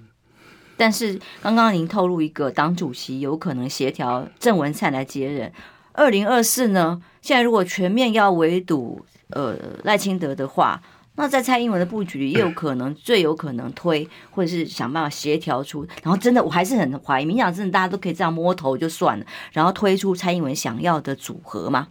[0.76, 5.52] 但是刚刚您透露一个党主席有可能协调郑文灿来接任，
[5.92, 7.02] 二零二四呢？
[7.20, 10.80] 现在如果全面要围堵呃赖清德的话，
[11.18, 21.88] 那在蔡英文的布局也有 可能最有可能推，或者是想办法协调出，然后真的我还是很怀疑，民进党真的大家都可以这样摸头就算了，然后推出蔡英文想要的组合吗？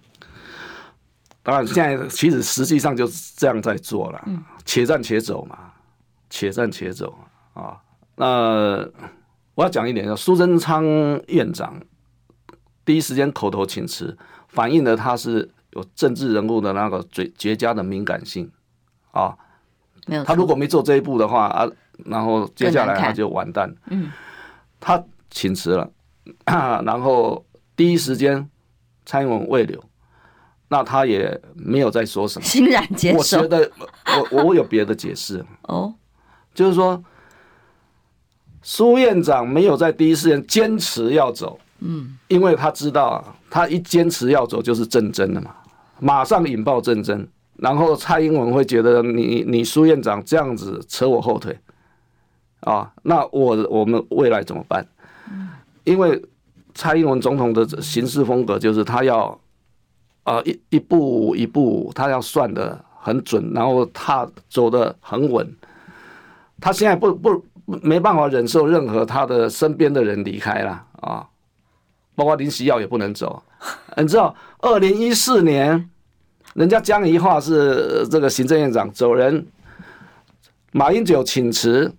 [1.43, 4.25] 当然，现在其实实际上就是这样在做了，
[4.63, 5.73] 且战且走嘛，
[6.30, 7.13] 且战且走
[7.53, 7.78] 啊。
[8.15, 8.88] 那
[9.55, 10.86] 我要讲一点，苏贞昌
[11.28, 11.82] 院长
[12.86, 14.17] 第一时间口头请辞，
[14.47, 18.49] 反映了他是有政治人物的那个最绝佳的敏感性
[19.18, 19.38] 啊。
[20.05, 21.68] 没有，他如果没做这一步的话啊，
[22.05, 23.74] 然后接下来他就完蛋。
[23.89, 24.11] 嗯，
[24.80, 25.89] 他请辞了，
[26.45, 27.45] 然后
[27.76, 28.49] 第一时间
[29.05, 29.84] 蔡英文未留，
[30.70, 33.18] 那他也没有再说什么，欣然接受。
[33.18, 33.72] 我觉得
[34.32, 35.45] 我我有别的解释。
[35.63, 35.93] 哦，
[36.53, 37.03] 就是说。
[38.63, 45.55] 苏院长没有在第一时间坚持要走，嗯，因为他知道啊，他一坚持要走就是政争了嘛，
[45.99, 47.26] 马上引爆政争，
[47.57, 51.57] 然后蔡英文会觉得你你苏院长这样子扯我后腿，
[52.61, 54.85] 啊，那我我们未来怎么办？
[55.83, 56.21] 因为
[56.73, 59.39] 蔡英文总统的行事风格就是他要
[60.23, 65.55] 啊一一步一步他要算的很准，然后他走的很稳，
[66.59, 67.45] 他现在不不。
[67.83, 71.27] 没办法忍受任何他的身边的人离开了啊，
[72.15, 73.43] 包括林夕耀也不能走。
[73.97, 75.89] 你知道，二零一四年，
[76.57, 79.45] 人家江宜桦是这个行政院长走人，
[80.71, 81.93] 马英九请辞，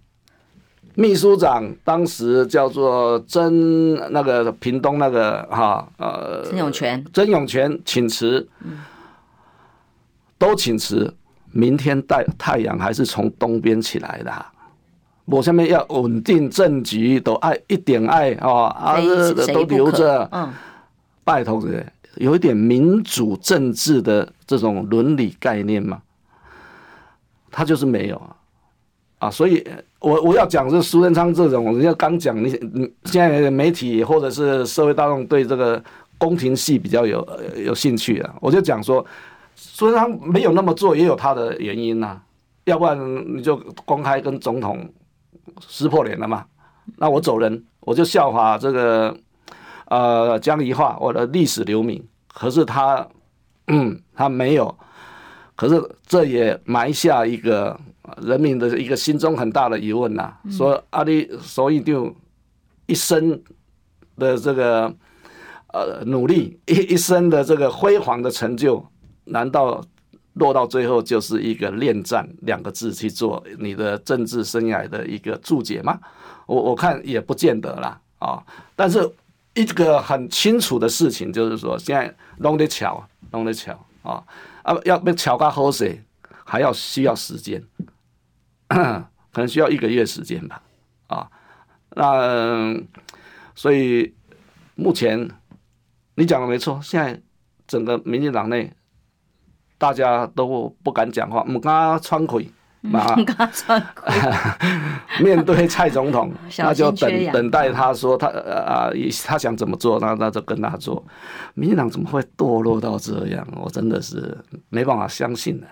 [0.97, 8.49] 秘书长当时叫做曾那个屏东那个哈呃曾永权，曾永权请辞，
[10.37, 11.15] 都请辞，
[11.53, 14.47] 明天带太阳还是从东边起来的。
[15.27, 18.97] 我下面要稳定政局，都爱一点爱啊啊，
[19.55, 20.29] 都留着。
[20.33, 20.53] 嗯，
[21.23, 21.87] 拜托的，
[22.19, 26.01] 有一点民主政治的这种伦理概念嘛，
[27.51, 28.37] 他就是没有啊
[29.19, 29.31] 啊！
[29.31, 29.67] 所以
[30.01, 32.51] 我我要讲这苏贞昌这种，人家刚讲你
[33.05, 35.83] 现在媒体或者是社会大众对这个
[36.19, 39.05] 宫廷戏比较有有兴趣啊，我就讲说
[39.57, 42.21] 苏贞昌没有那么做，也有他的原因呐、
[42.65, 42.99] 要不然
[43.37, 44.89] 你就公开跟总统。
[45.67, 46.45] 撕破脸了嘛？
[46.99, 49.17] 那我走人，我就效法这个
[49.89, 52.03] 呃江宜桦，我的历史留名。
[52.29, 53.07] 可是他，
[53.67, 54.75] 嗯，他没有。
[55.55, 57.79] 可是这也埋下一个
[58.23, 60.41] 人民的一个心中很大的疑问呐、啊。
[60.51, 62.15] 说阿里所以就
[62.87, 63.43] 一生
[64.17, 64.95] 的这个
[65.73, 68.85] 呃努力，一 一生的这个辉煌的成就，
[69.25, 69.83] 难道？
[70.35, 75.99] 落到最后就是一个恋战两个字去做你的政治生涯的一个注解吗？
[76.47, 78.41] 我我看也不见得啦啊。
[78.77, 79.01] 但是
[79.61, 84.23] 一个很清楚的事情就是说，现在弄得巧，弄得巧啊
[84.63, 86.03] 啊，要被巧个好些，
[86.45, 87.63] 还要需要时间，
[88.69, 90.63] 可能需要一个月时间吧
[91.09, 91.29] 啊。
[91.91, 92.75] 那
[93.55, 94.15] 所以
[94.75, 95.29] 目前
[96.15, 97.21] 你讲的没错，现在
[97.67, 98.73] 整个民进党内。
[99.81, 103.17] 大家都不敢讲话，唔敢喘气，嘛，
[105.21, 108.91] 面对蔡总统， 那就等等待他说他啊，
[109.27, 111.05] 他想怎么做，那那就跟他做。
[111.55, 113.47] 民进党怎么会堕落到这样？
[113.57, 114.37] 我真的是
[114.69, 115.67] 没办法相信的。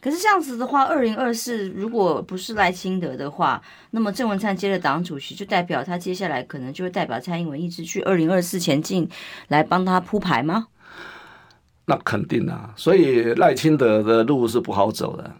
[0.00, 9.08] 可是这样子的话，二零二四如果不是赖清德的话，那么郑文灿接了党主席，就代表他接下来可能就会代表蔡英文一直去二零二四前进，
[9.48, 10.66] 来帮他铺排吗？
[11.86, 15.30] 那肯定啊，所以赖清德的路是不好走的。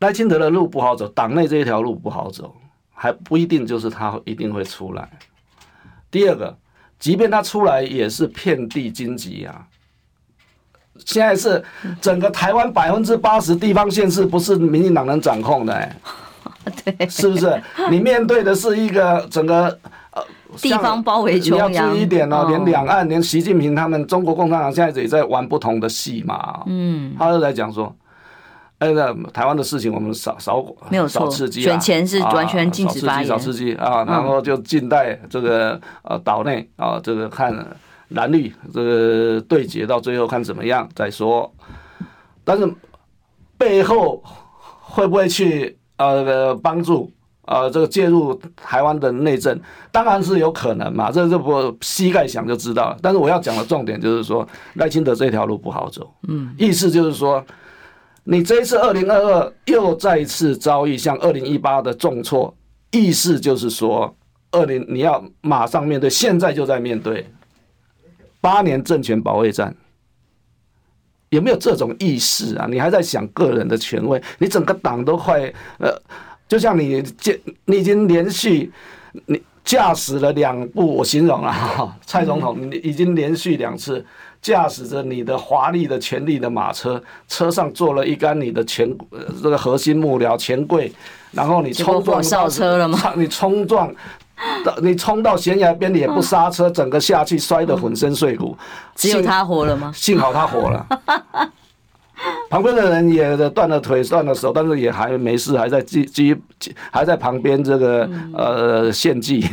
[0.00, 2.54] 赖清德的路不好走，党内这一条路不好走，
[2.94, 5.08] 还不一定就是他一定会出来。
[6.10, 6.56] 第二个，
[6.98, 9.66] 即便他出来，也是遍地荆棘啊。
[11.04, 11.62] 现在是
[12.00, 15.96] 整个台湾百分之八十地方县市不是民进党能掌控的，欸，
[16.84, 17.62] 对，是不是？
[17.90, 19.66] 你面对的是一个整个
[20.12, 20.22] 呃
[20.56, 21.38] 地方包围。
[21.38, 26.62] 你要注意一点哦，连两岸，连习近平他们中国共产党现在也在玩不同的戏嘛。
[26.66, 27.94] 嗯，他就在讲说。
[28.80, 37.54] 哎，那台湾的事情我们少少没有少刺激啊，选前是完全禁止发言，少刺激啊，然后就静待这个呃岛内啊，这个看
[38.08, 41.52] 蓝绿这个对决到最后看怎么样再说。
[42.42, 42.66] 但是
[43.58, 44.24] 背后
[44.80, 47.12] 会不会去呃帮助
[47.44, 49.60] 呃这个介入台湾的内政，
[49.92, 52.96] 当然是有可能嘛，这这不膝盖想就知道了。
[53.02, 57.44] 但是我要讲的重点就是说，赖清德这条路不好走，嗯，意思就是说。
[58.30, 62.54] 你这一次二零二二又再一次遭遇像二零一八的重挫，
[62.92, 64.16] 意思就是说，
[64.52, 67.28] 二零你要马上面对，现在就在面对
[68.40, 69.74] 八年政权保卫战，
[71.30, 72.68] 有没有这种意识啊？
[72.70, 74.22] 你还在想个人的权威？
[74.38, 75.90] 你整个党都快呃，
[76.46, 77.02] 就像你
[77.64, 78.70] 你已经连续
[79.26, 84.06] 你驾驶了两部，我形容啊，蔡总统你已经连续两次。
[84.42, 88.90] 驾驶着你的华丽的权力的马车，车上坐了一干你的前
[89.42, 90.90] 这个核心幕僚钱柜，
[91.30, 92.98] 然后你冲撞到车了吗？
[93.16, 93.94] 你冲撞
[94.64, 98.56] 到你冲到悬崖边，你也不刹车，整个下去摔得粉身碎骨。
[98.96, 99.92] 只有他活了吗？
[99.94, 100.86] 幸好他活了，
[102.48, 106.34] 旁边的人也断了腿断了手，但是也还没事，还在继继
[106.90, 109.46] 还在旁边这个呃献祭，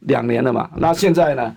[0.00, 0.68] 两年了嘛。
[0.76, 1.54] 那现在呢，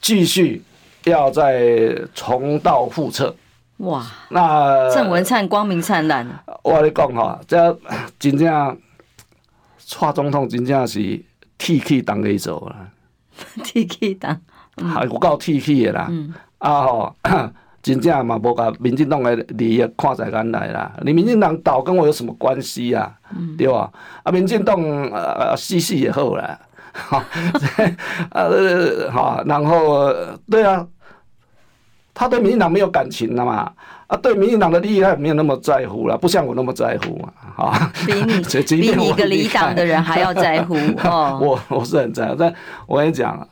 [0.00, 0.62] 继续。
[1.06, 3.32] 要再重蹈覆辙，
[3.78, 4.04] 哇！
[4.30, 6.26] 那郑文灿光明灿烂。
[6.64, 7.78] 我跟你讲哈，这
[8.18, 8.78] 真正，
[9.78, 11.22] 蔡总统真正是
[11.56, 12.76] 铁齿当给走了，
[13.62, 14.36] 铁齿当，
[14.92, 16.08] 还有够铁气的啦。
[16.10, 17.14] 嗯、啊吼，
[17.80, 20.92] 真正嘛无把民进党的利益看在眼内啦。
[21.02, 23.14] 你民进党倒跟我有什么关系、啊？
[23.30, 23.88] 嗯、对吧？
[24.24, 24.82] 啊，民进党
[25.12, 26.58] 呃死死也好啦。
[26.92, 27.22] 好，
[28.32, 30.12] 呃，好，然后
[30.50, 30.84] 对啊。
[32.18, 33.70] 他对民进党没有感情了嘛？
[34.06, 37.30] 啊，对民进党的利益他也没有那么在乎了，不像我那么在乎嘛。
[37.56, 38.40] 啊，比你
[38.80, 41.38] 比你一个离党的人还要在乎 哦。
[41.42, 42.54] 我我是很在乎，但
[42.86, 43.46] 我跟你讲，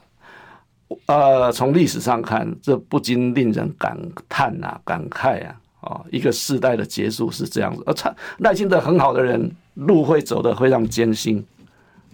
[1.04, 3.98] 呃，从历史上看，这不禁令人感
[4.30, 5.54] 叹啊，感慨啊。
[5.82, 11.44] 哦，一个世代的结束是这样子，而他耐心的很好的人，路会走得非常艰辛。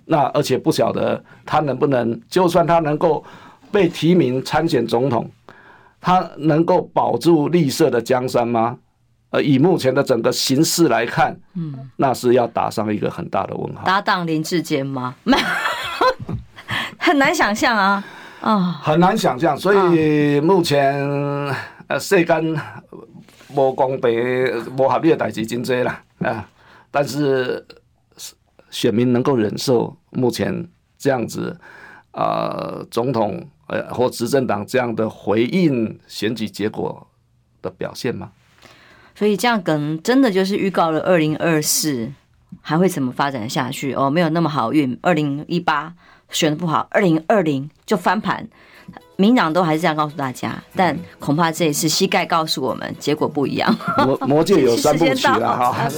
[0.06, 3.22] 那而且不晓得他能不能，就算他能够
[3.70, 5.30] 被提名参选总统。
[6.00, 8.78] 他能够保住绿色的江山吗？
[9.30, 13.84] 呃，以目前的整个形势来看，嗯，那是要打上一个很大的问号。
[13.84, 15.14] 搭档林志坚吗？
[15.22, 15.36] 没
[16.98, 18.04] 很难想象啊，
[18.40, 19.56] 啊、哦，很难想象。
[19.56, 21.00] 所以目前
[21.86, 22.60] 呃，世间
[23.54, 24.10] 无公平、
[24.76, 26.48] 无合理的代志真多啦啊，
[26.90, 27.64] 但是
[28.70, 30.66] 选民能够忍受目前
[30.98, 31.56] 这样子
[32.10, 33.46] 啊、呃，总统。
[33.70, 37.06] 呃，或执政党这样的回应选举结果
[37.62, 38.32] 的表现吗？
[39.14, 42.10] 所以这样可能真的就是预告了二零二四
[42.60, 44.98] 还会怎么发展下去哦，没有那么好运。
[45.02, 45.94] 二零一八
[46.30, 48.48] 选的不好，二零二零就翻盘，
[49.16, 53.72] 民党都还是这样告诉大家，但恐怕这一次膝盖告诉我们结果不一样。
[53.98, 55.88] 魔魔界有三部曲 了哈。